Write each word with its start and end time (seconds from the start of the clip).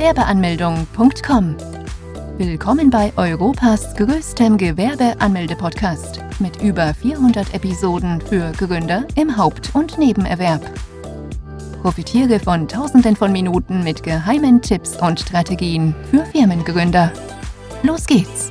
Gewerbeanmeldung.com. 0.00 1.56
Willkommen 2.38 2.88
bei 2.88 3.12
Europas 3.18 3.94
größtem 3.96 4.56
Gewerbeanmelde-Podcast 4.56 6.20
mit 6.38 6.62
über 6.62 6.94
400 6.94 7.52
Episoden 7.52 8.18
für 8.22 8.50
Gründer 8.52 9.06
im 9.14 9.36
Haupt- 9.36 9.74
und 9.74 9.98
Nebenerwerb. 9.98 10.62
Profitiere 11.82 12.40
von 12.40 12.66
Tausenden 12.66 13.14
von 13.14 13.30
Minuten 13.30 13.84
mit 13.84 14.02
geheimen 14.02 14.62
Tipps 14.62 14.96
und 14.96 15.20
Strategien 15.20 15.94
für 16.10 16.24
Firmengründer. 16.24 17.12
Los 17.82 18.06
geht's! 18.06 18.50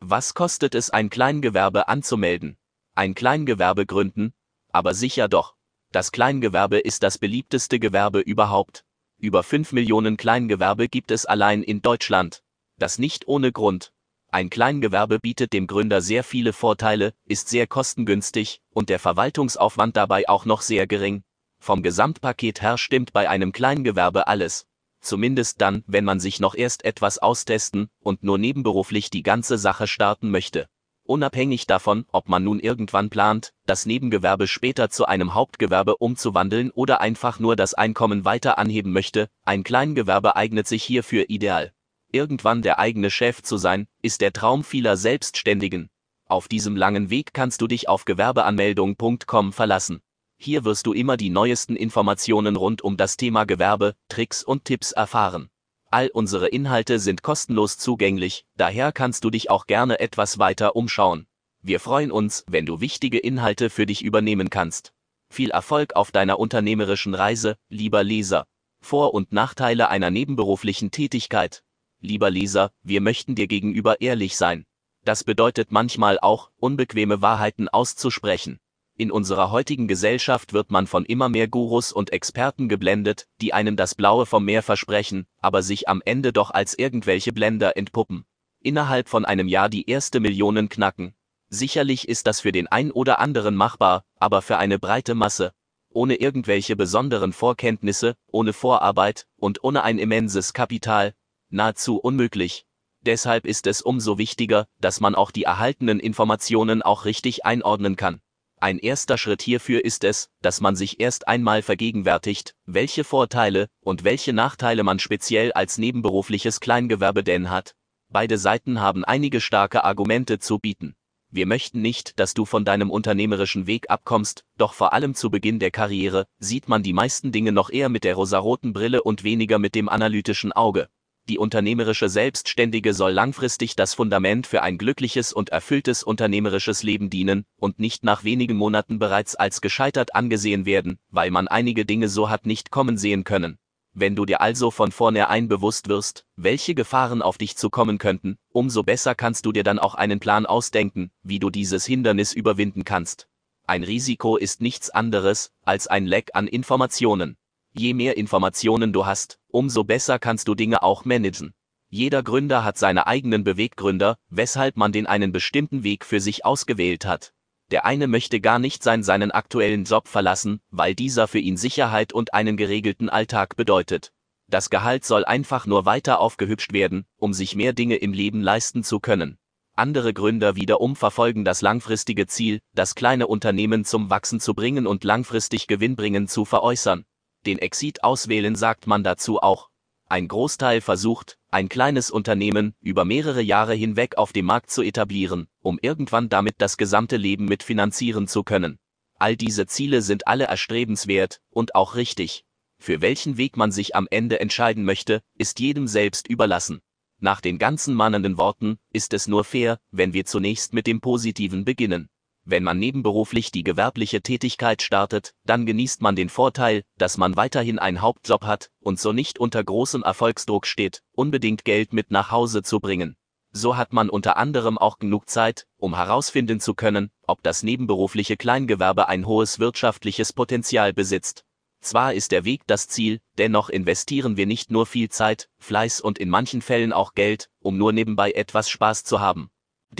Was 0.00 0.34
kostet 0.34 0.74
es, 0.74 0.90
ein 0.90 1.08
Kleingewerbe 1.08 1.88
anzumelden? 1.88 2.58
Ein 2.94 3.14
Kleingewerbe 3.14 3.86
gründen? 3.86 4.34
Aber 4.70 4.92
sicher 4.92 5.28
doch. 5.28 5.54
Das 5.92 6.12
Kleingewerbe 6.12 6.78
ist 6.78 7.02
das 7.02 7.18
beliebteste 7.18 7.80
Gewerbe 7.80 8.20
überhaupt. 8.20 8.84
Über 9.18 9.42
5 9.42 9.72
Millionen 9.72 10.16
Kleingewerbe 10.16 10.88
gibt 10.88 11.10
es 11.10 11.26
allein 11.26 11.64
in 11.64 11.82
Deutschland. 11.82 12.44
Das 12.78 13.00
nicht 13.00 13.26
ohne 13.26 13.50
Grund. 13.50 13.92
Ein 14.28 14.50
Kleingewerbe 14.50 15.18
bietet 15.18 15.52
dem 15.52 15.66
Gründer 15.66 16.00
sehr 16.00 16.22
viele 16.22 16.52
Vorteile, 16.52 17.12
ist 17.24 17.48
sehr 17.48 17.66
kostengünstig 17.66 18.60
und 18.70 18.88
der 18.88 19.00
Verwaltungsaufwand 19.00 19.96
dabei 19.96 20.28
auch 20.28 20.44
noch 20.44 20.62
sehr 20.62 20.86
gering. 20.86 21.24
Vom 21.58 21.82
Gesamtpaket 21.82 22.62
her 22.62 22.78
stimmt 22.78 23.12
bei 23.12 23.28
einem 23.28 23.50
Kleingewerbe 23.50 24.28
alles. 24.28 24.66
Zumindest 25.00 25.60
dann, 25.60 25.82
wenn 25.88 26.04
man 26.04 26.20
sich 26.20 26.38
noch 26.38 26.54
erst 26.54 26.84
etwas 26.84 27.18
austesten 27.18 27.88
und 27.98 28.22
nur 28.22 28.38
nebenberuflich 28.38 29.10
die 29.10 29.24
ganze 29.24 29.58
Sache 29.58 29.88
starten 29.88 30.30
möchte. 30.30 30.68
Unabhängig 31.10 31.66
davon, 31.66 32.06
ob 32.12 32.28
man 32.28 32.44
nun 32.44 32.60
irgendwann 32.60 33.10
plant, 33.10 33.52
das 33.66 33.84
Nebengewerbe 33.84 34.46
später 34.46 34.90
zu 34.90 35.06
einem 35.06 35.34
Hauptgewerbe 35.34 35.96
umzuwandeln 35.96 36.70
oder 36.70 37.00
einfach 37.00 37.40
nur 37.40 37.56
das 37.56 37.74
Einkommen 37.74 38.24
weiter 38.24 38.58
anheben 38.58 38.92
möchte, 38.92 39.28
ein 39.44 39.64
Kleingewerbe 39.64 40.36
eignet 40.36 40.68
sich 40.68 40.84
hierfür 40.84 41.28
ideal. 41.28 41.72
Irgendwann 42.12 42.62
der 42.62 42.78
eigene 42.78 43.10
Chef 43.10 43.42
zu 43.42 43.56
sein, 43.56 43.88
ist 44.02 44.20
der 44.20 44.32
Traum 44.32 44.62
vieler 44.62 44.96
Selbstständigen. 44.96 45.90
Auf 46.26 46.46
diesem 46.46 46.76
langen 46.76 47.10
Weg 47.10 47.34
kannst 47.34 47.60
du 47.60 47.66
dich 47.66 47.88
auf 47.88 48.04
gewerbeanmeldung.com 48.04 49.52
verlassen. 49.52 50.02
Hier 50.38 50.64
wirst 50.64 50.86
du 50.86 50.92
immer 50.92 51.16
die 51.16 51.30
neuesten 51.30 51.74
Informationen 51.74 52.54
rund 52.54 52.82
um 52.82 52.96
das 52.96 53.16
Thema 53.16 53.46
Gewerbe, 53.46 53.96
Tricks 54.08 54.44
und 54.44 54.64
Tipps 54.64 54.92
erfahren. 54.92 55.49
All 55.92 56.08
unsere 56.08 56.46
Inhalte 56.46 57.00
sind 57.00 57.24
kostenlos 57.24 57.76
zugänglich, 57.76 58.46
daher 58.56 58.92
kannst 58.92 59.24
du 59.24 59.30
dich 59.30 59.50
auch 59.50 59.66
gerne 59.66 59.98
etwas 59.98 60.38
weiter 60.38 60.76
umschauen. 60.76 61.26
Wir 61.62 61.80
freuen 61.80 62.12
uns, 62.12 62.44
wenn 62.46 62.64
du 62.64 62.80
wichtige 62.80 63.18
Inhalte 63.18 63.70
für 63.70 63.86
dich 63.86 64.02
übernehmen 64.02 64.50
kannst. 64.50 64.92
Viel 65.28 65.50
Erfolg 65.50 65.96
auf 65.96 66.12
deiner 66.12 66.38
unternehmerischen 66.38 67.14
Reise, 67.14 67.56
lieber 67.68 68.04
Leser. 68.04 68.46
Vor- 68.80 69.14
und 69.14 69.32
Nachteile 69.32 69.88
einer 69.88 70.10
nebenberuflichen 70.10 70.92
Tätigkeit. 70.92 71.64
Lieber 72.00 72.30
Leser, 72.30 72.70
wir 72.84 73.00
möchten 73.00 73.34
dir 73.34 73.48
gegenüber 73.48 74.00
ehrlich 74.00 74.36
sein. 74.36 74.66
Das 75.04 75.24
bedeutet 75.24 75.72
manchmal 75.72 76.20
auch, 76.20 76.50
unbequeme 76.58 77.20
Wahrheiten 77.20 77.68
auszusprechen. 77.68 78.60
In 79.00 79.10
unserer 79.10 79.50
heutigen 79.50 79.88
Gesellschaft 79.88 80.52
wird 80.52 80.70
man 80.70 80.86
von 80.86 81.06
immer 81.06 81.30
mehr 81.30 81.48
Gurus 81.48 81.90
und 81.90 82.12
Experten 82.12 82.68
geblendet, 82.68 83.28
die 83.40 83.54
einem 83.54 83.74
das 83.74 83.94
Blaue 83.94 84.26
vom 84.26 84.44
Meer 84.44 84.62
versprechen, 84.62 85.26
aber 85.38 85.62
sich 85.62 85.88
am 85.88 86.02
Ende 86.04 86.34
doch 86.34 86.50
als 86.50 86.78
irgendwelche 86.78 87.32
Blender 87.32 87.78
entpuppen. 87.78 88.26
Innerhalb 88.60 89.08
von 89.08 89.24
einem 89.24 89.48
Jahr 89.48 89.70
die 89.70 89.88
erste 89.88 90.20
Millionen 90.20 90.68
knacken. 90.68 91.14
Sicherlich 91.48 92.10
ist 92.10 92.26
das 92.26 92.42
für 92.42 92.52
den 92.52 92.66
ein 92.66 92.90
oder 92.90 93.20
anderen 93.20 93.56
machbar, 93.56 94.04
aber 94.16 94.42
für 94.42 94.58
eine 94.58 94.78
breite 94.78 95.14
Masse, 95.14 95.54
ohne 95.88 96.16
irgendwelche 96.16 96.76
besonderen 96.76 97.32
Vorkenntnisse, 97.32 98.16
ohne 98.26 98.52
Vorarbeit 98.52 99.26
und 99.38 99.64
ohne 99.64 99.82
ein 99.82 99.98
immenses 99.98 100.52
Kapital, 100.52 101.14
nahezu 101.48 101.96
unmöglich. 101.96 102.66
Deshalb 103.00 103.46
ist 103.46 103.66
es 103.66 103.80
umso 103.80 104.18
wichtiger, 104.18 104.66
dass 104.78 105.00
man 105.00 105.14
auch 105.14 105.30
die 105.30 105.44
erhaltenen 105.44 106.00
Informationen 106.00 106.82
auch 106.82 107.06
richtig 107.06 107.46
einordnen 107.46 107.96
kann. 107.96 108.20
Ein 108.62 108.78
erster 108.78 109.16
Schritt 109.16 109.40
hierfür 109.40 109.82
ist 109.86 110.04
es, 110.04 110.28
dass 110.42 110.60
man 110.60 110.76
sich 110.76 111.00
erst 111.00 111.26
einmal 111.26 111.62
vergegenwärtigt, 111.62 112.54
welche 112.66 113.04
Vorteile 113.04 113.68
und 113.80 114.04
welche 114.04 114.34
Nachteile 114.34 114.82
man 114.82 114.98
speziell 114.98 115.50
als 115.52 115.78
nebenberufliches 115.78 116.60
Kleingewerbe 116.60 117.24
denn 117.24 117.48
hat. 117.48 117.74
Beide 118.10 118.36
Seiten 118.36 118.78
haben 118.78 119.02
einige 119.02 119.40
starke 119.40 119.82
Argumente 119.82 120.40
zu 120.40 120.58
bieten. 120.58 120.94
Wir 121.30 121.46
möchten 121.46 121.80
nicht, 121.80 122.18
dass 122.18 122.34
du 122.34 122.44
von 122.44 122.66
deinem 122.66 122.90
unternehmerischen 122.90 123.66
Weg 123.66 123.88
abkommst, 123.88 124.44
doch 124.58 124.74
vor 124.74 124.92
allem 124.92 125.14
zu 125.14 125.30
Beginn 125.30 125.58
der 125.58 125.70
Karriere 125.70 126.26
sieht 126.38 126.68
man 126.68 126.82
die 126.82 126.92
meisten 126.92 127.32
Dinge 127.32 127.52
noch 127.52 127.70
eher 127.70 127.88
mit 127.88 128.04
der 128.04 128.16
rosaroten 128.16 128.74
Brille 128.74 129.02
und 129.02 129.24
weniger 129.24 129.58
mit 129.58 129.74
dem 129.74 129.88
analytischen 129.88 130.52
Auge. 130.52 130.90
Die 131.30 131.38
unternehmerische 131.38 132.08
Selbstständige 132.08 132.92
soll 132.92 133.12
langfristig 133.12 133.76
das 133.76 133.94
Fundament 133.94 134.48
für 134.48 134.62
ein 134.62 134.78
glückliches 134.78 135.32
und 135.32 135.50
erfülltes 135.50 136.02
unternehmerisches 136.02 136.82
Leben 136.82 137.08
dienen 137.08 137.44
und 137.56 137.78
nicht 137.78 138.02
nach 138.02 138.24
wenigen 138.24 138.56
Monaten 138.56 138.98
bereits 138.98 139.36
als 139.36 139.60
gescheitert 139.60 140.16
angesehen 140.16 140.66
werden, 140.66 140.98
weil 141.08 141.30
man 141.30 141.46
einige 141.46 141.86
Dinge 141.86 142.08
so 142.08 142.30
hat 142.30 142.46
nicht 142.46 142.72
kommen 142.72 142.98
sehen 142.98 143.22
können. 143.22 143.58
Wenn 143.92 144.16
du 144.16 144.26
dir 144.26 144.40
also 144.40 144.72
von 144.72 144.90
vornherein 144.90 145.46
bewusst 145.46 145.86
wirst, 145.86 146.26
welche 146.34 146.74
Gefahren 146.74 147.22
auf 147.22 147.38
dich 147.38 147.56
zukommen 147.56 147.98
könnten, 147.98 148.36
umso 148.50 148.82
besser 148.82 149.14
kannst 149.14 149.46
du 149.46 149.52
dir 149.52 149.62
dann 149.62 149.78
auch 149.78 149.94
einen 149.94 150.18
Plan 150.18 150.46
ausdenken, 150.46 151.12
wie 151.22 151.38
du 151.38 151.50
dieses 151.50 151.86
Hindernis 151.86 152.32
überwinden 152.32 152.82
kannst. 152.82 153.28
Ein 153.68 153.84
Risiko 153.84 154.36
ist 154.36 154.60
nichts 154.62 154.90
anderes 154.90 155.52
als 155.64 155.86
ein 155.86 156.06
Leck 156.06 156.30
an 156.34 156.48
Informationen. 156.48 157.36
Je 157.72 157.94
mehr 157.94 158.16
Informationen 158.16 158.92
du 158.92 159.06
hast, 159.06 159.38
umso 159.48 159.84
besser 159.84 160.18
kannst 160.18 160.48
du 160.48 160.54
Dinge 160.54 160.82
auch 160.82 161.04
managen. 161.04 161.54
Jeder 161.88 162.22
Gründer 162.22 162.64
hat 162.64 162.78
seine 162.78 163.06
eigenen 163.06 163.44
Beweggründer, 163.44 164.16
weshalb 164.28 164.76
man 164.76 164.92
den 164.92 165.06
einen 165.06 165.32
bestimmten 165.32 165.82
Weg 165.82 166.04
für 166.04 166.20
sich 166.20 166.44
ausgewählt 166.44 167.04
hat. 167.04 167.32
Der 167.70 167.84
eine 167.84 168.08
möchte 168.08 168.40
gar 168.40 168.58
nicht 168.58 168.82
sein 168.82 169.02
seinen 169.02 169.30
aktuellen 169.30 169.84
Job 169.84 170.08
verlassen, 170.08 170.60
weil 170.70 170.94
dieser 170.94 171.28
für 171.28 171.38
ihn 171.38 171.56
Sicherheit 171.56 172.12
und 172.12 172.34
einen 172.34 172.56
geregelten 172.56 173.08
Alltag 173.08 173.56
bedeutet. 173.56 174.12
Das 174.48 174.70
Gehalt 174.70 175.04
soll 175.04 175.24
einfach 175.24 175.66
nur 175.66 175.84
weiter 175.84 176.18
aufgehübscht 176.18 176.72
werden, 176.72 177.06
um 177.16 177.32
sich 177.32 177.54
mehr 177.54 177.72
Dinge 177.72 177.96
im 177.96 178.12
Leben 178.12 178.40
leisten 178.40 178.82
zu 178.82 178.98
können. 178.98 179.38
Andere 179.76 180.12
Gründer 180.12 180.56
wiederum 180.56 180.96
verfolgen 180.96 181.44
das 181.44 181.62
langfristige 181.62 182.26
Ziel, 182.26 182.60
das 182.74 182.96
kleine 182.96 183.28
Unternehmen 183.28 183.84
zum 183.84 184.10
Wachsen 184.10 184.40
zu 184.40 184.54
bringen 184.54 184.86
und 184.86 185.04
langfristig 185.04 185.68
gewinnbringend 185.68 186.30
zu 186.30 186.44
veräußern. 186.44 187.04
Den 187.46 187.58
Exit 187.58 188.04
auswählen 188.04 188.54
sagt 188.54 188.86
man 188.86 189.02
dazu 189.02 189.40
auch. 189.40 189.70
Ein 190.06 190.28
Großteil 190.28 190.80
versucht, 190.80 191.38
ein 191.50 191.68
kleines 191.68 192.10
Unternehmen 192.10 192.74
über 192.80 193.04
mehrere 193.04 193.40
Jahre 193.40 193.74
hinweg 193.74 194.18
auf 194.18 194.32
dem 194.32 194.44
Markt 194.44 194.70
zu 194.70 194.82
etablieren, 194.82 195.46
um 195.60 195.78
irgendwann 195.80 196.28
damit 196.28 196.56
das 196.58 196.76
gesamte 196.76 197.16
Leben 197.16 197.44
mitfinanzieren 197.44 198.26
zu 198.26 198.42
können. 198.42 198.78
All 199.18 199.36
diese 199.36 199.66
Ziele 199.66 200.02
sind 200.02 200.26
alle 200.26 200.44
erstrebenswert 200.44 201.40
und 201.50 201.74
auch 201.74 201.94
richtig. 201.94 202.44
Für 202.78 203.00
welchen 203.00 203.36
Weg 203.36 203.56
man 203.56 203.70
sich 203.70 203.94
am 203.94 204.08
Ende 204.10 204.40
entscheiden 204.40 204.84
möchte, 204.84 205.22
ist 205.36 205.60
jedem 205.60 205.86
selbst 205.86 206.28
überlassen. 206.28 206.80
Nach 207.18 207.40
den 207.40 207.58
ganzen 207.58 207.94
mahnenden 207.94 208.38
Worten 208.38 208.78
ist 208.92 209.12
es 209.12 209.28
nur 209.28 209.44
fair, 209.44 209.78
wenn 209.90 210.12
wir 210.14 210.24
zunächst 210.24 210.72
mit 210.72 210.86
dem 210.86 211.00
Positiven 211.00 211.64
beginnen. 211.66 212.08
Wenn 212.44 212.62
man 212.62 212.78
nebenberuflich 212.78 213.52
die 213.52 213.64
gewerbliche 213.64 214.22
Tätigkeit 214.22 214.82
startet, 214.82 215.34
dann 215.44 215.66
genießt 215.66 216.02
man 216.02 216.16
den 216.16 216.28
Vorteil, 216.28 216.82
dass 216.96 217.18
man 217.18 217.36
weiterhin 217.36 217.78
einen 217.78 218.00
Hauptjob 218.00 218.44
hat 218.44 218.70
und 218.80 218.98
so 218.98 219.12
nicht 219.12 219.38
unter 219.38 219.62
großem 219.62 220.02
Erfolgsdruck 220.02 220.66
steht, 220.66 221.02
unbedingt 221.12 221.64
Geld 221.64 221.92
mit 221.92 222.10
nach 222.10 222.30
Hause 222.30 222.62
zu 222.62 222.80
bringen. 222.80 223.16
So 223.52 223.76
hat 223.76 223.92
man 223.92 224.08
unter 224.08 224.36
anderem 224.36 224.78
auch 224.78 224.98
genug 224.98 225.28
Zeit, 225.28 225.66
um 225.76 225.96
herausfinden 225.96 226.60
zu 226.60 226.74
können, 226.74 227.10
ob 227.26 227.42
das 227.42 227.62
nebenberufliche 227.62 228.36
Kleingewerbe 228.36 229.08
ein 229.08 229.26
hohes 229.26 229.58
wirtschaftliches 229.58 230.32
Potenzial 230.32 230.92
besitzt. 230.92 231.44
Zwar 231.80 232.14
ist 232.14 232.30
der 232.30 232.44
Weg 232.44 232.62
das 232.66 232.88
Ziel, 232.88 233.20
dennoch 233.38 233.68
investieren 233.68 234.36
wir 234.36 234.46
nicht 234.46 234.70
nur 234.70 234.86
viel 234.86 235.08
Zeit, 235.08 235.48
Fleiß 235.58 236.00
und 236.00 236.18
in 236.18 236.28
manchen 236.28 236.62
Fällen 236.62 236.92
auch 236.92 237.14
Geld, 237.14 237.48
um 237.58 237.76
nur 237.76 237.92
nebenbei 237.92 238.32
etwas 238.32 238.68
Spaß 238.68 239.02
zu 239.04 239.20
haben. 239.20 239.50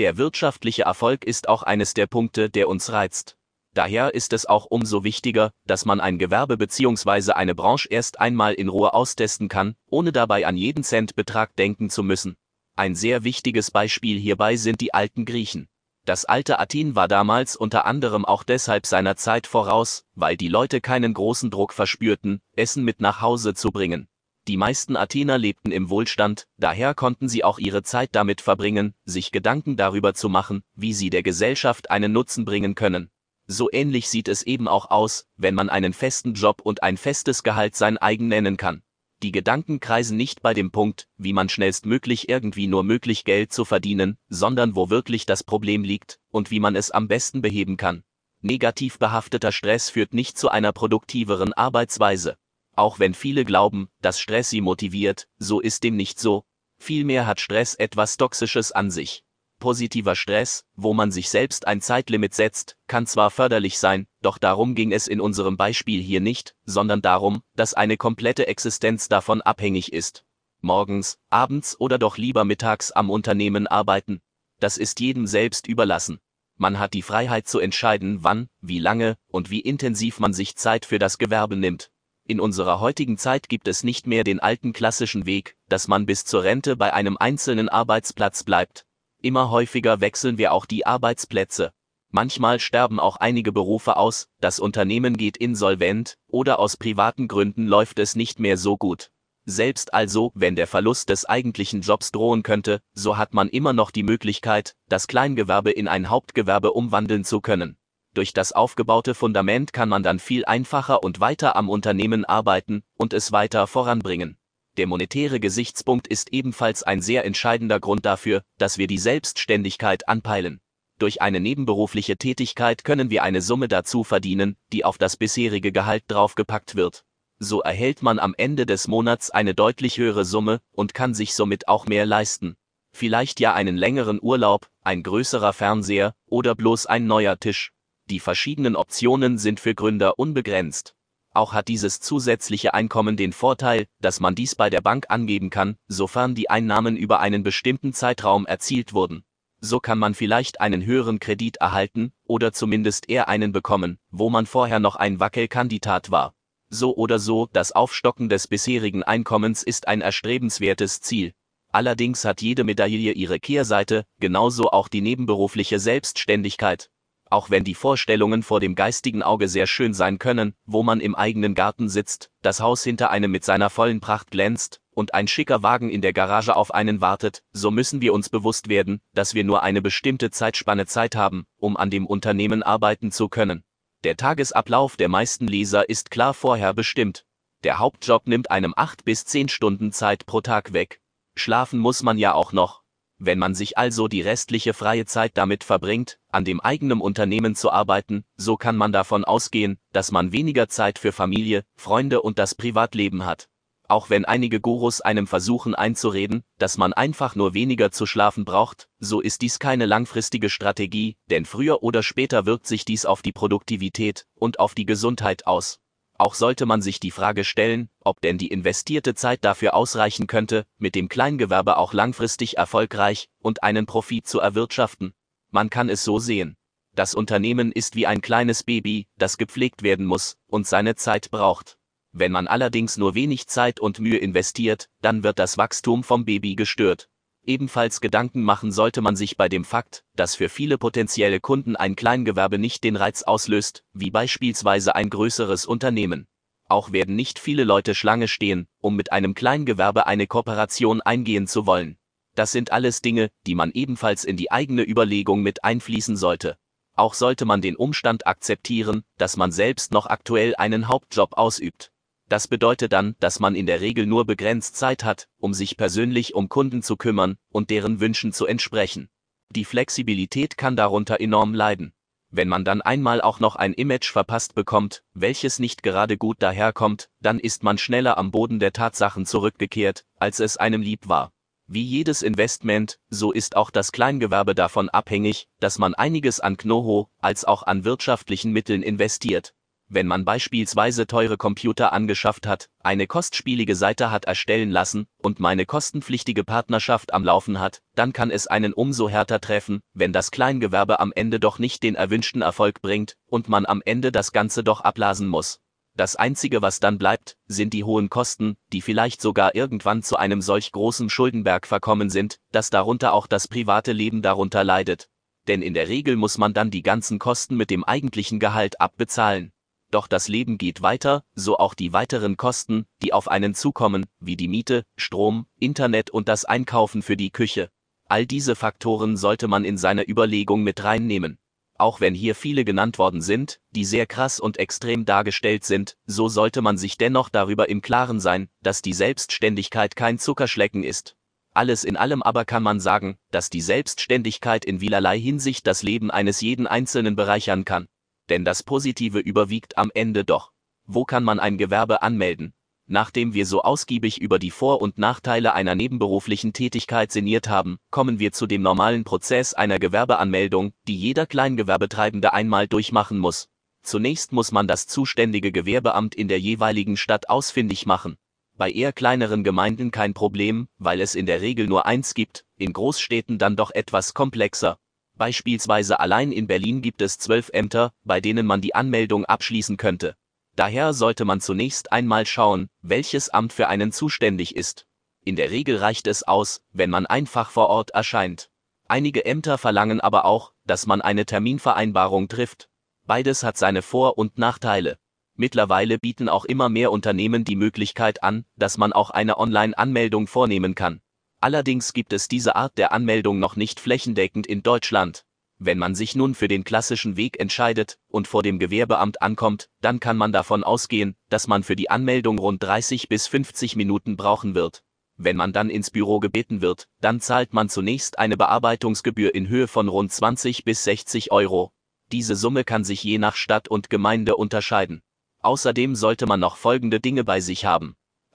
Der 0.00 0.16
wirtschaftliche 0.16 0.84
Erfolg 0.84 1.24
ist 1.24 1.48
auch 1.48 1.62
eines 1.62 1.94
der 1.94 2.06
Punkte, 2.06 2.48
der 2.48 2.68
uns 2.68 2.90
reizt. 2.90 3.36
Daher 3.74 4.14
ist 4.14 4.32
es 4.32 4.46
auch 4.46 4.64
umso 4.64 5.04
wichtiger, 5.04 5.50
dass 5.66 5.84
man 5.84 6.00
ein 6.00 6.18
Gewerbe 6.18 6.56
bzw. 6.56 7.32
eine 7.32 7.54
Branche 7.54 7.88
erst 7.90 8.18
einmal 8.18 8.54
in 8.54 8.68
Ruhe 8.68 8.94
austesten 8.94 9.48
kann, 9.48 9.74
ohne 9.90 10.10
dabei 10.12 10.46
an 10.46 10.56
jeden 10.56 10.84
Centbetrag 10.84 11.54
denken 11.56 11.90
zu 11.90 12.02
müssen. 12.02 12.36
Ein 12.76 12.94
sehr 12.94 13.24
wichtiges 13.24 13.70
Beispiel 13.70 14.18
hierbei 14.18 14.56
sind 14.56 14.80
die 14.80 14.94
alten 14.94 15.24
Griechen. 15.24 15.68
Das 16.06 16.24
alte 16.24 16.58
Athen 16.58 16.94
war 16.94 17.06
damals 17.06 17.54
unter 17.54 17.84
anderem 17.84 18.24
auch 18.24 18.42
deshalb 18.42 18.86
seiner 18.86 19.16
Zeit 19.16 19.46
voraus, 19.46 20.04
weil 20.14 20.36
die 20.36 20.48
Leute 20.48 20.80
keinen 20.80 21.12
großen 21.12 21.50
Druck 21.50 21.72
verspürten, 21.74 22.40
Essen 22.56 22.84
mit 22.84 23.00
nach 23.00 23.20
Hause 23.20 23.54
zu 23.54 23.70
bringen. 23.70 24.08
Die 24.48 24.56
meisten 24.56 24.96
Athener 24.96 25.38
lebten 25.38 25.70
im 25.70 25.90
Wohlstand, 25.90 26.46
daher 26.56 26.94
konnten 26.94 27.28
sie 27.28 27.44
auch 27.44 27.58
ihre 27.58 27.82
Zeit 27.82 28.10
damit 28.12 28.40
verbringen, 28.40 28.94
sich 29.04 29.32
Gedanken 29.32 29.76
darüber 29.76 30.14
zu 30.14 30.28
machen, 30.28 30.62
wie 30.74 30.94
sie 30.94 31.10
der 31.10 31.22
Gesellschaft 31.22 31.90
einen 31.90 32.12
Nutzen 32.12 32.44
bringen 32.44 32.74
können. 32.74 33.10
So 33.46 33.68
ähnlich 33.70 34.08
sieht 34.08 34.28
es 34.28 34.42
eben 34.42 34.68
auch 34.68 34.90
aus, 34.90 35.26
wenn 35.36 35.54
man 35.54 35.68
einen 35.68 35.92
festen 35.92 36.34
Job 36.34 36.60
und 36.62 36.82
ein 36.82 36.96
festes 36.96 37.42
Gehalt 37.42 37.74
sein 37.74 37.98
eigen 37.98 38.28
nennen 38.28 38.56
kann. 38.56 38.82
Die 39.22 39.32
Gedanken 39.32 39.80
kreisen 39.80 40.16
nicht 40.16 40.40
bei 40.40 40.54
dem 40.54 40.70
Punkt, 40.70 41.06
wie 41.18 41.34
man 41.34 41.50
schnellstmöglich 41.50 42.30
irgendwie 42.30 42.68
nur 42.68 42.84
möglich 42.84 43.24
Geld 43.24 43.52
zu 43.52 43.66
verdienen, 43.66 44.16
sondern 44.28 44.76
wo 44.76 44.88
wirklich 44.88 45.26
das 45.26 45.44
Problem 45.44 45.84
liegt 45.84 46.18
und 46.30 46.50
wie 46.50 46.60
man 46.60 46.74
es 46.74 46.90
am 46.90 47.06
besten 47.06 47.42
beheben 47.42 47.76
kann. 47.76 48.02
Negativ 48.40 48.98
behafteter 48.98 49.52
Stress 49.52 49.90
führt 49.90 50.14
nicht 50.14 50.38
zu 50.38 50.48
einer 50.48 50.72
produktiveren 50.72 51.52
Arbeitsweise. 51.52 52.38
Auch 52.80 52.98
wenn 52.98 53.12
viele 53.12 53.44
glauben, 53.44 53.90
dass 54.00 54.18
Stress 54.18 54.48
sie 54.48 54.62
motiviert, 54.62 55.28
so 55.36 55.60
ist 55.60 55.84
dem 55.84 55.96
nicht 55.96 56.18
so. 56.18 56.44
Vielmehr 56.78 57.26
hat 57.26 57.38
Stress 57.38 57.74
etwas 57.74 58.16
Toxisches 58.16 58.72
an 58.72 58.90
sich. 58.90 59.22
Positiver 59.58 60.16
Stress, 60.16 60.64
wo 60.76 60.94
man 60.94 61.10
sich 61.10 61.28
selbst 61.28 61.66
ein 61.66 61.82
Zeitlimit 61.82 62.32
setzt, 62.32 62.78
kann 62.86 63.06
zwar 63.06 63.30
förderlich 63.30 63.78
sein, 63.78 64.06
doch 64.22 64.38
darum 64.38 64.74
ging 64.74 64.92
es 64.92 65.08
in 65.08 65.20
unserem 65.20 65.58
Beispiel 65.58 66.00
hier 66.00 66.22
nicht, 66.22 66.56
sondern 66.64 67.02
darum, 67.02 67.42
dass 67.54 67.74
eine 67.74 67.98
komplette 67.98 68.46
Existenz 68.46 69.10
davon 69.10 69.42
abhängig 69.42 69.92
ist. 69.92 70.24
Morgens, 70.62 71.18
abends 71.28 71.78
oder 71.78 71.98
doch 71.98 72.16
lieber 72.16 72.46
mittags 72.46 72.92
am 72.92 73.10
Unternehmen 73.10 73.66
arbeiten. 73.66 74.22
Das 74.58 74.78
ist 74.78 75.00
jedem 75.00 75.26
selbst 75.26 75.66
überlassen. 75.66 76.18
Man 76.56 76.78
hat 76.78 76.94
die 76.94 77.02
Freiheit 77.02 77.46
zu 77.46 77.58
entscheiden, 77.58 78.24
wann, 78.24 78.48
wie 78.62 78.78
lange 78.78 79.18
und 79.28 79.50
wie 79.50 79.60
intensiv 79.60 80.18
man 80.18 80.32
sich 80.32 80.56
Zeit 80.56 80.86
für 80.86 80.98
das 80.98 81.18
Gewerbe 81.18 81.56
nimmt. 81.56 81.90
In 82.30 82.38
unserer 82.38 82.78
heutigen 82.78 83.18
Zeit 83.18 83.48
gibt 83.48 83.66
es 83.66 83.82
nicht 83.82 84.06
mehr 84.06 84.22
den 84.22 84.38
alten 84.38 84.72
klassischen 84.72 85.26
Weg, 85.26 85.56
dass 85.68 85.88
man 85.88 86.06
bis 86.06 86.24
zur 86.24 86.44
Rente 86.44 86.76
bei 86.76 86.92
einem 86.92 87.16
einzelnen 87.16 87.68
Arbeitsplatz 87.68 88.44
bleibt. 88.44 88.86
Immer 89.20 89.50
häufiger 89.50 90.00
wechseln 90.00 90.38
wir 90.38 90.52
auch 90.52 90.64
die 90.64 90.86
Arbeitsplätze. 90.86 91.72
Manchmal 92.12 92.60
sterben 92.60 93.00
auch 93.00 93.16
einige 93.16 93.50
Berufe 93.50 93.96
aus, 93.96 94.28
das 94.38 94.60
Unternehmen 94.60 95.16
geht 95.16 95.38
insolvent, 95.38 96.18
oder 96.28 96.60
aus 96.60 96.76
privaten 96.76 97.26
Gründen 97.26 97.66
läuft 97.66 97.98
es 97.98 98.14
nicht 98.14 98.38
mehr 98.38 98.56
so 98.56 98.76
gut. 98.76 99.10
Selbst 99.44 99.92
also, 99.92 100.30
wenn 100.36 100.54
der 100.54 100.68
Verlust 100.68 101.08
des 101.08 101.24
eigentlichen 101.24 101.80
Jobs 101.80 102.12
drohen 102.12 102.44
könnte, 102.44 102.80
so 102.92 103.18
hat 103.18 103.34
man 103.34 103.48
immer 103.48 103.72
noch 103.72 103.90
die 103.90 104.04
Möglichkeit, 104.04 104.76
das 104.88 105.08
Kleingewerbe 105.08 105.72
in 105.72 105.88
ein 105.88 106.08
Hauptgewerbe 106.08 106.74
umwandeln 106.74 107.24
zu 107.24 107.40
können. 107.40 107.76
Durch 108.12 108.32
das 108.32 108.52
aufgebaute 108.52 109.14
Fundament 109.14 109.72
kann 109.72 109.88
man 109.88 110.02
dann 110.02 110.18
viel 110.18 110.44
einfacher 110.44 111.04
und 111.04 111.20
weiter 111.20 111.54
am 111.54 111.68
Unternehmen 111.68 112.24
arbeiten 112.24 112.82
und 112.96 113.12
es 113.12 113.30
weiter 113.30 113.68
voranbringen. 113.68 114.36
Der 114.76 114.88
monetäre 114.88 115.38
Gesichtspunkt 115.38 116.08
ist 116.08 116.32
ebenfalls 116.32 116.82
ein 116.82 117.02
sehr 117.02 117.24
entscheidender 117.24 117.78
Grund 117.78 118.04
dafür, 118.04 118.42
dass 118.58 118.78
wir 118.78 118.88
die 118.88 118.98
Selbstständigkeit 118.98 120.08
anpeilen. 120.08 120.60
Durch 120.98 121.22
eine 121.22 121.40
nebenberufliche 121.40 122.16
Tätigkeit 122.16 122.84
können 122.84 123.10
wir 123.10 123.22
eine 123.22 123.42
Summe 123.42 123.68
dazu 123.68 124.04
verdienen, 124.04 124.56
die 124.72 124.84
auf 124.84 124.98
das 124.98 125.16
bisherige 125.16 125.72
Gehalt 125.72 126.04
draufgepackt 126.08 126.74
wird. 126.74 127.04
So 127.38 127.62
erhält 127.62 128.02
man 128.02 128.18
am 128.18 128.34
Ende 128.36 128.66
des 128.66 128.86
Monats 128.86 129.30
eine 129.30 129.54
deutlich 129.54 129.98
höhere 129.98 130.24
Summe 130.24 130.60
und 130.72 130.94
kann 130.94 131.14
sich 131.14 131.34
somit 131.34 131.68
auch 131.68 131.86
mehr 131.86 132.06
leisten. 132.06 132.56
Vielleicht 132.92 133.40
ja 133.40 133.54
einen 133.54 133.76
längeren 133.76 134.18
Urlaub, 134.20 134.68
ein 134.82 135.02
größerer 135.02 135.52
Fernseher 135.52 136.14
oder 136.26 136.54
bloß 136.54 136.86
ein 136.86 137.06
neuer 137.06 137.38
Tisch. 137.38 137.72
Die 138.10 138.18
verschiedenen 138.18 138.74
Optionen 138.74 139.38
sind 139.38 139.60
für 139.60 139.76
Gründer 139.76 140.18
unbegrenzt. 140.18 140.96
Auch 141.32 141.52
hat 141.52 141.68
dieses 141.68 142.00
zusätzliche 142.00 142.74
Einkommen 142.74 143.16
den 143.16 143.32
Vorteil, 143.32 143.86
dass 144.00 144.18
man 144.18 144.34
dies 144.34 144.56
bei 144.56 144.68
der 144.68 144.80
Bank 144.80 145.06
angeben 145.10 145.48
kann, 145.48 145.76
sofern 145.86 146.34
die 146.34 146.50
Einnahmen 146.50 146.96
über 146.96 147.20
einen 147.20 147.44
bestimmten 147.44 147.92
Zeitraum 147.92 148.46
erzielt 148.46 148.94
wurden. 148.94 149.22
So 149.60 149.78
kann 149.78 150.00
man 150.00 150.14
vielleicht 150.14 150.60
einen 150.60 150.84
höheren 150.84 151.20
Kredit 151.20 151.58
erhalten 151.58 152.10
oder 152.24 152.52
zumindest 152.52 153.08
eher 153.08 153.28
einen 153.28 153.52
bekommen, 153.52 154.00
wo 154.10 154.28
man 154.28 154.46
vorher 154.46 154.80
noch 154.80 154.96
ein 154.96 155.20
Wackelkandidat 155.20 156.10
war. 156.10 156.34
So 156.68 156.96
oder 156.96 157.20
so, 157.20 157.48
das 157.52 157.70
Aufstocken 157.70 158.28
des 158.28 158.48
bisherigen 158.48 159.04
Einkommens 159.04 159.62
ist 159.62 159.86
ein 159.86 160.00
erstrebenswertes 160.00 161.00
Ziel. 161.00 161.32
Allerdings 161.70 162.24
hat 162.24 162.42
jede 162.42 162.64
Medaille 162.64 163.12
ihre 163.12 163.38
Kehrseite, 163.38 164.04
genauso 164.18 164.72
auch 164.72 164.88
die 164.88 165.00
nebenberufliche 165.00 165.78
Selbstständigkeit 165.78 166.90
auch 167.30 167.48
wenn 167.48 167.64
die 167.64 167.74
Vorstellungen 167.74 168.42
vor 168.42 168.60
dem 168.60 168.74
geistigen 168.74 169.22
Auge 169.22 169.48
sehr 169.48 169.66
schön 169.66 169.94
sein 169.94 170.18
können, 170.18 170.54
wo 170.66 170.82
man 170.82 171.00
im 171.00 171.14
eigenen 171.14 171.54
Garten 171.54 171.88
sitzt, 171.88 172.30
das 172.42 172.60
Haus 172.60 172.84
hinter 172.84 173.10
einem 173.10 173.30
mit 173.30 173.44
seiner 173.44 173.70
vollen 173.70 174.00
Pracht 174.00 174.30
glänzt 174.30 174.80
und 174.90 175.14
ein 175.14 175.28
schicker 175.28 175.62
Wagen 175.62 175.88
in 175.88 176.02
der 176.02 176.12
Garage 176.12 176.54
auf 176.54 176.74
einen 176.74 177.00
wartet, 177.00 177.42
so 177.52 177.70
müssen 177.70 178.00
wir 178.00 178.12
uns 178.12 178.28
bewusst 178.28 178.68
werden, 178.68 179.00
dass 179.14 179.34
wir 179.34 179.44
nur 179.44 179.62
eine 179.62 179.80
bestimmte 179.80 180.30
Zeitspanne 180.30 180.86
Zeit 180.86 181.16
haben, 181.16 181.46
um 181.56 181.76
an 181.76 181.90
dem 181.90 182.06
Unternehmen 182.06 182.62
arbeiten 182.62 183.12
zu 183.12 183.28
können. 183.28 183.64
Der 184.04 184.16
Tagesablauf 184.16 184.96
der 184.96 185.08
meisten 185.08 185.46
Leser 185.46 185.88
ist 185.88 186.10
klar 186.10 186.34
vorher 186.34 186.74
bestimmt. 186.74 187.24
Der 187.64 187.78
Hauptjob 187.78 188.26
nimmt 188.26 188.50
einem 188.50 188.74
8 188.76 189.04
bis 189.04 189.24
10 189.24 189.48
Stunden 189.48 189.92
Zeit 189.92 190.26
pro 190.26 190.40
Tag 190.40 190.72
weg. 190.72 191.00
Schlafen 191.36 191.78
muss 191.78 192.02
man 192.02 192.18
ja 192.18 192.34
auch 192.34 192.52
noch, 192.52 192.79
wenn 193.20 193.38
man 193.38 193.54
sich 193.54 193.78
also 193.78 194.08
die 194.08 194.22
restliche 194.22 194.74
freie 194.74 195.04
Zeit 195.04 195.32
damit 195.36 195.62
verbringt, 195.62 196.18
an 196.30 196.44
dem 196.44 196.60
eigenen 196.60 197.00
Unternehmen 197.00 197.54
zu 197.54 197.70
arbeiten, 197.70 198.24
so 198.36 198.56
kann 198.56 198.76
man 198.76 198.92
davon 198.92 199.24
ausgehen, 199.24 199.78
dass 199.92 200.10
man 200.10 200.32
weniger 200.32 200.68
Zeit 200.68 200.98
für 200.98 201.12
Familie, 201.12 201.64
Freunde 201.76 202.22
und 202.22 202.38
das 202.38 202.54
Privatleben 202.54 203.26
hat. 203.26 203.48
Auch 203.88 204.08
wenn 204.08 204.24
einige 204.24 204.60
Gurus 204.60 205.00
einem 205.00 205.26
versuchen 205.26 205.74
einzureden, 205.74 206.44
dass 206.58 206.78
man 206.78 206.92
einfach 206.92 207.34
nur 207.34 207.54
weniger 207.54 207.90
zu 207.90 208.06
schlafen 208.06 208.44
braucht, 208.44 208.88
so 209.00 209.20
ist 209.20 209.42
dies 209.42 209.58
keine 209.58 209.84
langfristige 209.84 210.48
Strategie, 210.48 211.16
denn 211.28 211.44
früher 211.44 211.82
oder 211.82 212.02
später 212.02 212.46
wirkt 212.46 212.68
sich 212.68 212.84
dies 212.84 213.04
auf 213.04 213.20
die 213.20 213.32
Produktivität 213.32 214.26
und 214.34 214.60
auf 214.60 214.74
die 214.74 214.86
Gesundheit 214.86 215.46
aus. 215.46 215.80
Auch 216.20 216.34
sollte 216.34 216.66
man 216.66 216.82
sich 216.82 217.00
die 217.00 217.12
Frage 217.12 217.44
stellen, 217.44 217.88
ob 218.00 218.20
denn 218.20 218.36
die 218.36 218.48
investierte 218.48 219.14
Zeit 219.14 219.42
dafür 219.42 219.72
ausreichen 219.72 220.26
könnte, 220.26 220.66
mit 220.76 220.94
dem 220.94 221.08
Kleingewerbe 221.08 221.78
auch 221.78 221.94
langfristig 221.94 222.58
erfolgreich 222.58 223.30
und 223.38 223.62
einen 223.62 223.86
Profit 223.86 224.26
zu 224.26 224.38
erwirtschaften. 224.38 225.14
Man 225.50 225.70
kann 225.70 225.88
es 225.88 226.04
so 226.04 226.18
sehen. 226.18 226.58
Das 226.94 227.14
Unternehmen 227.14 227.72
ist 227.72 227.96
wie 227.96 228.06
ein 228.06 228.20
kleines 228.20 228.64
Baby, 228.64 229.06
das 229.16 229.38
gepflegt 229.38 229.82
werden 229.82 230.04
muss 230.04 230.36
und 230.46 230.66
seine 230.66 230.94
Zeit 230.94 231.30
braucht. 231.30 231.78
Wenn 232.12 232.32
man 232.32 232.48
allerdings 232.48 232.98
nur 232.98 233.14
wenig 233.14 233.46
Zeit 233.46 233.80
und 233.80 233.98
Mühe 233.98 234.18
investiert, 234.18 234.90
dann 235.00 235.22
wird 235.22 235.38
das 235.38 235.56
Wachstum 235.56 236.04
vom 236.04 236.26
Baby 236.26 236.54
gestört. 236.54 237.08
Ebenfalls 237.46 238.00
Gedanken 238.00 238.42
machen 238.42 238.70
sollte 238.70 239.00
man 239.00 239.16
sich 239.16 239.36
bei 239.36 239.48
dem 239.48 239.64
Fakt, 239.64 240.04
dass 240.14 240.34
für 240.34 240.48
viele 240.48 240.76
potenzielle 240.76 241.40
Kunden 241.40 241.74
ein 241.74 241.96
Kleingewerbe 241.96 242.58
nicht 242.58 242.84
den 242.84 242.96
Reiz 242.96 243.22
auslöst, 243.22 243.82
wie 243.92 244.10
beispielsweise 244.10 244.94
ein 244.94 245.08
größeres 245.08 245.64
Unternehmen. 245.64 246.26
Auch 246.68 246.92
werden 246.92 247.16
nicht 247.16 247.38
viele 247.38 247.64
Leute 247.64 247.94
Schlange 247.94 248.28
stehen, 248.28 248.68
um 248.78 248.94
mit 248.94 249.10
einem 249.10 249.34
Kleingewerbe 249.34 250.06
eine 250.06 250.26
Kooperation 250.26 251.00
eingehen 251.00 251.46
zu 251.46 251.66
wollen. 251.66 251.96
Das 252.34 252.52
sind 252.52 252.72
alles 252.72 253.02
Dinge, 253.02 253.30
die 253.46 253.54
man 253.54 253.72
ebenfalls 253.72 254.24
in 254.24 254.36
die 254.36 254.52
eigene 254.52 254.82
Überlegung 254.88 255.42
mit 255.42 255.64
einfließen 255.64 256.16
sollte. 256.16 256.56
Auch 256.94 257.14
sollte 257.14 257.46
man 257.46 257.62
den 257.62 257.76
Umstand 257.76 258.26
akzeptieren, 258.26 259.02
dass 259.16 259.36
man 259.36 259.50
selbst 259.50 259.92
noch 259.92 260.06
aktuell 260.06 260.54
einen 260.56 260.88
Hauptjob 260.88 261.32
ausübt. 261.32 261.89
Das 262.30 262.46
bedeutet 262.46 262.92
dann, 262.92 263.16
dass 263.18 263.40
man 263.40 263.56
in 263.56 263.66
der 263.66 263.80
Regel 263.80 264.06
nur 264.06 264.24
begrenzt 264.24 264.76
Zeit 264.76 265.02
hat, 265.02 265.26
um 265.38 265.52
sich 265.52 265.76
persönlich 265.76 266.32
um 266.32 266.48
Kunden 266.48 266.80
zu 266.80 266.96
kümmern 266.96 267.38
und 267.50 267.70
deren 267.70 267.98
Wünschen 267.98 268.32
zu 268.32 268.46
entsprechen. 268.46 269.08
Die 269.50 269.64
Flexibilität 269.64 270.56
kann 270.56 270.76
darunter 270.76 271.20
enorm 271.20 271.54
leiden. 271.54 271.92
Wenn 272.30 272.46
man 272.46 272.64
dann 272.64 272.82
einmal 272.82 273.20
auch 273.20 273.40
noch 273.40 273.56
ein 273.56 273.72
Image 273.72 274.12
verpasst 274.12 274.54
bekommt, 274.54 275.02
welches 275.12 275.58
nicht 275.58 275.82
gerade 275.82 276.16
gut 276.16 276.40
daherkommt, 276.40 277.10
dann 277.18 277.40
ist 277.40 277.64
man 277.64 277.78
schneller 277.78 278.16
am 278.16 278.30
Boden 278.30 278.60
der 278.60 278.72
Tatsachen 278.72 279.26
zurückgekehrt, 279.26 280.04
als 280.14 280.38
es 280.38 280.56
einem 280.56 280.82
lieb 280.82 281.08
war. 281.08 281.32
Wie 281.66 281.82
jedes 281.82 282.22
Investment, 282.22 283.00
so 283.08 283.32
ist 283.32 283.56
auch 283.56 283.72
das 283.72 283.90
Kleingewerbe 283.90 284.54
davon 284.54 284.88
abhängig, 284.88 285.48
dass 285.58 285.78
man 285.78 285.96
einiges 285.96 286.38
an 286.38 286.56
Knoho 286.56 287.08
als 287.18 287.44
auch 287.44 287.64
an 287.64 287.84
wirtschaftlichen 287.84 288.52
Mitteln 288.52 288.84
investiert, 288.84 289.52
wenn 289.90 290.06
man 290.06 290.24
beispielsweise 290.24 291.06
teure 291.06 291.36
Computer 291.36 291.92
angeschafft 291.92 292.46
hat, 292.46 292.68
eine 292.78 293.08
kostspielige 293.08 293.74
Seite 293.74 294.10
hat 294.12 294.24
erstellen 294.24 294.70
lassen 294.70 295.06
und 295.18 295.40
meine 295.40 295.66
kostenpflichtige 295.66 296.44
Partnerschaft 296.44 297.12
am 297.12 297.24
Laufen 297.24 297.58
hat, 297.58 297.82
dann 297.96 298.12
kann 298.12 298.30
es 298.30 298.46
einen 298.46 298.72
umso 298.72 299.08
härter 299.08 299.40
treffen, 299.40 299.80
wenn 299.92 300.12
das 300.12 300.30
Kleingewerbe 300.30 301.00
am 301.00 301.12
Ende 301.14 301.40
doch 301.40 301.58
nicht 301.58 301.82
den 301.82 301.96
erwünschten 301.96 302.40
Erfolg 302.40 302.80
bringt 302.80 303.16
und 303.26 303.48
man 303.48 303.66
am 303.66 303.82
Ende 303.84 304.12
das 304.12 304.32
Ganze 304.32 304.62
doch 304.62 304.80
abblasen 304.80 305.26
muss. 305.26 305.60
Das 305.96 306.14
Einzige, 306.14 306.62
was 306.62 306.78
dann 306.78 306.98
bleibt, 306.98 307.36
sind 307.46 307.74
die 307.74 307.82
hohen 307.82 308.08
Kosten, 308.08 308.56
die 308.72 308.80
vielleicht 308.80 309.20
sogar 309.20 309.56
irgendwann 309.56 310.04
zu 310.04 310.16
einem 310.16 310.40
solch 310.40 310.70
großen 310.70 311.10
Schuldenberg 311.10 311.66
verkommen 311.66 312.10
sind, 312.10 312.38
dass 312.52 312.70
darunter 312.70 313.12
auch 313.12 313.26
das 313.26 313.48
private 313.48 313.90
Leben 313.90 314.22
darunter 314.22 314.62
leidet. 314.62 315.08
Denn 315.48 315.62
in 315.62 315.74
der 315.74 315.88
Regel 315.88 316.14
muss 316.16 316.38
man 316.38 316.54
dann 316.54 316.70
die 316.70 316.82
ganzen 316.82 317.18
Kosten 317.18 317.56
mit 317.56 317.70
dem 317.70 317.82
eigentlichen 317.82 318.38
Gehalt 318.38 318.80
abbezahlen. 318.80 319.52
Doch 319.90 320.06
das 320.06 320.28
Leben 320.28 320.56
geht 320.56 320.82
weiter, 320.82 321.24
so 321.34 321.58
auch 321.58 321.74
die 321.74 321.92
weiteren 321.92 322.36
Kosten, 322.36 322.86
die 323.02 323.12
auf 323.12 323.28
einen 323.28 323.54
zukommen, 323.54 324.06
wie 324.20 324.36
die 324.36 324.48
Miete, 324.48 324.84
Strom, 324.96 325.46
Internet 325.58 326.10
und 326.10 326.28
das 326.28 326.44
Einkaufen 326.44 327.02
für 327.02 327.16
die 327.16 327.30
Küche. 327.30 327.70
All 328.08 328.24
diese 328.26 328.54
Faktoren 328.54 329.16
sollte 329.16 329.48
man 329.48 329.64
in 329.64 329.78
seine 329.78 330.08
Überlegung 330.08 330.62
mit 330.62 330.84
reinnehmen. 330.84 331.38
Auch 331.76 332.00
wenn 332.00 332.14
hier 332.14 332.34
viele 332.34 332.64
genannt 332.64 332.98
worden 332.98 333.22
sind, 333.22 333.58
die 333.70 333.84
sehr 333.84 334.06
krass 334.06 334.38
und 334.38 334.58
extrem 334.58 335.06
dargestellt 335.06 335.64
sind, 335.64 335.96
so 336.06 336.28
sollte 336.28 336.60
man 336.60 336.76
sich 336.76 336.98
dennoch 336.98 337.28
darüber 337.28 337.68
im 337.68 337.80
Klaren 337.80 338.20
sein, 338.20 338.48
dass 338.62 338.82
die 338.82 338.92
Selbstständigkeit 338.92 339.96
kein 339.96 340.18
Zuckerschlecken 340.18 340.84
ist. 340.84 341.16
Alles 341.52 341.82
in 341.82 341.96
allem 341.96 342.22
aber 342.22 342.44
kann 342.44 342.62
man 342.62 342.80
sagen, 342.80 343.16
dass 343.30 343.50
die 343.50 343.60
Selbstständigkeit 343.60 344.64
in 344.64 344.80
vielerlei 344.80 345.18
Hinsicht 345.18 345.66
das 345.66 345.82
Leben 345.82 346.10
eines 346.10 346.40
jeden 346.42 346.66
Einzelnen 346.66 347.16
bereichern 347.16 347.64
kann. 347.64 347.88
Denn 348.30 348.44
das 348.44 348.62
Positive 348.62 349.18
überwiegt 349.18 349.76
am 349.76 349.90
Ende 349.92 350.24
doch. 350.24 350.52
Wo 350.86 351.04
kann 351.04 351.24
man 351.24 351.38
ein 351.38 351.58
Gewerbe 351.58 352.02
anmelden? 352.02 352.54
Nachdem 352.86 353.34
wir 353.34 353.46
so 353.46 353.62
ausgiebig 353.62 354.20
über 354.20 354.40
die 354.40 354.50
Vor- 354.50 354.82
und 354.82 354.98
Nachteile 354.98 355.54
einer 355.54 355.76
nebenberuflichen 355.76 356.52
Tätigkeit 356.52 357.12
sinniert 357.12 357.48
haben, 357.48 357.78
kommen 357.90 358.18
wir 358.18 358.32
zu 358.32 358.48
dem 358.48 358.62
normalen 358.62 359.04
Prozess 359.04 359.54
einer 359.54 359.78
Gewerbeanmeldung, 359.78 360.72
die 360.88 360.96
jeder 360.96 361.26
Kleingewerbetreibende 361.26 362.32
einmal 362.32 362.66
durchmachen 362.66 363.18
muss. 363.18 363.48
Zunächst 363.82 364.32
muss 364.32 364.50
man 364.50 364.66
das 364.66 364.86
zuständige 364.86 365.52
Gewerbeamt 365.52 366.14
in 366.14 366.26
der 366.26 366.40
jeweiligen 366.40 366.96
Stadt 366.96 367.28
ausfindig 367.28 367.86
machen. 367.86 368.16
Bei 368.56 368.70
eher 368.70 368.92
kleineren 368.92 369.44
Gemeinden 369.44 369.90
kein 369.90 370.12
Problem, 370.12 370.68
weil 370.78 371.00
es 371.00 371.14
in 371.14 371.26
der 371.26 371.40
Regel 371.40 371.66
nur 371.66 371.86
eins 371.86 372.14
gibt, 372.14 372.44
in 372.56 372.72
Großstädten 372.72 373.38
dann 373.38 373.56
doch 373.56 373.70
etwas 373.70 374.14
komplexer. 374.14 374.78
Beispielsweise 375.20 376.00
allein 376.00 376.32
in 376.32 376.46
Berlin 376.46 376.80
gibt 376.80 377.02
es 377.02 377.18
zwölf 377.18 377.50
Ämter, 377.52 377.92
bei 378.04 378.22
denen 378.22 378.46
man 378.46 378.62
die 378.62 378.74
Anmeldung 378.74 379.26
abschließen 379.26 379.76
könnte. 379.76 380.16
Daher 380.56 380.94
sollte 380.94 381.26
man 381.26 381.42
zunächst 381.42 381.92
einmal 381.92 382.24
schauen, 382.24 382.70
welches 382.80 383.28
Amt 383.28 383.52
für 383.52 383.68
einen 383.68 383.92
zuständig 383.92 384.56
ist. 384.56 384.86
In 385.22 385.36
der 385.36 385.50
Regel 385.50 385.76
reicht 385.76 386.06
es 386.06 386.22
aus, 386.22 386.62
wenn 386.72 386.88
man 386.88 387.04
einfach 387.04 387.50
vor 387.50 387.68
Ort 387.68 387.90
erscheint. 387.90 388.50
Einige 388.88 389.26
Ämter 389.26 389.58
verlangen 389.58 390.00
aber 390.00 390.24
auch, 390.24 390.54
dass 390.64 390.86
man 390.86 391.02
eine 391.02 391.26
Terminvereinbarung 391.26 392.28
trifft. 392.28 392.70
Beides 393.04 393.42
hat 393.42 393.58
seine 393.58 393.82
Vor- 393.82 394.16
und 394.16 394.38
Nachteile. 394.38 394.96
Mittlerweile 395.34 395.98
bieten 395.98 396.30
auch 396.30 396.46
immer 396.46 396.70
mehr 396.70 396.90
Unternehmen 396.90 397.44
die 397.44 397.56
Möglichkeit 397.56 398.22
an, 398.22 398.46
dass 398.56 398.78
man 398.78 398.94
auch 398.94 399.10
eine 399.10 399.36
Online-Anmeldung 399.36 400.28
vornehmen 400.28 400.74
kann. 400.74 401.02
Allerdings 401.42 401.94
gibt 401.94 402.12
es 402.12 402.28
diese 402.28 402.54
Art 402.54 402.76
der 402.76 402.92
Anmeldung 402.92 403.38
noch 403.38 403.56
nicht 403.56 403.80
flächendeckend 403.80 404.46
in 404.46 404.62
Deutschland. 404.62 405.24
Wenn 405.58 405.78
man 405.78 405.94
sich 405.94 406.14
nun 406.14 406.34
für 406.34 406.48
den 406.48 406.64
klassischen 406.64 407.16
Weg 407.16 407.40
entscheidet 407.40 407.98
und 408.08 408.28
vor 408.28 408.42
dem 408.42 408.58
Gewerbeamt 408.58 409.22
ankommt, 409.22 409.70
dann 409.80 410.00
kann 410.00 410.18
man 410.18 410.32
davon 410.32 410.64
ausgehen, 410.64 411.16
dass 411.30 411.48
man 411.48 411.62
für 411.62 411.76
die 411.76 411.88
Anmeldung 411.88 412.38
rund 412.38 412.62
30 412.62 413.08
bis 413.08 413.26
50 413.26 413.74
Minuten 413.74 414.18
brauchen 414.18 414.54
wird. 414.54 414.82
Wenn 415.16 415.36
man 415.36 415.54
dann 415.54 415.70
ins 415.70 415.90
Büro 415.90 416.20
gebeten 416.20 416.60
wird, 416.60 416.88
dann 417.00 417.20
zahlt 417.20 417.54
man 417.54 417.70
zunächst 417.70 418.18
eine 418.18 418.36
Bearbeitungsgebühr 418.36 419.34
in 419.34 419.48
Höhe 419.48 419.68
von 419.68 419.88
rund 419.88 420.12
20 420.12 420.64
bis 420.64 420.84
60 420.84 421.32
Euro. 421.32 421.72
Diese 422.12 422.36
Summe 422.36 422.64
kann 422.64 422.84
sich 422.84 423.02
je 423.02 423.16
nach 423.16 423.36
Stadt 423.36 423.68
und 423.68 423.88
Gemeinde 423.88 424.36
unterscheiden. 424.36 425.02
Außerdem 425.40 425.94
sollte 425.94 426.26
man 426.26 426.40
noch 426.40 426.56
folgende 426.56 427.00
Dinge 427.00 427.24
bei 427.24 427.40
sich 427.40 427.64
haben 427.64 427.96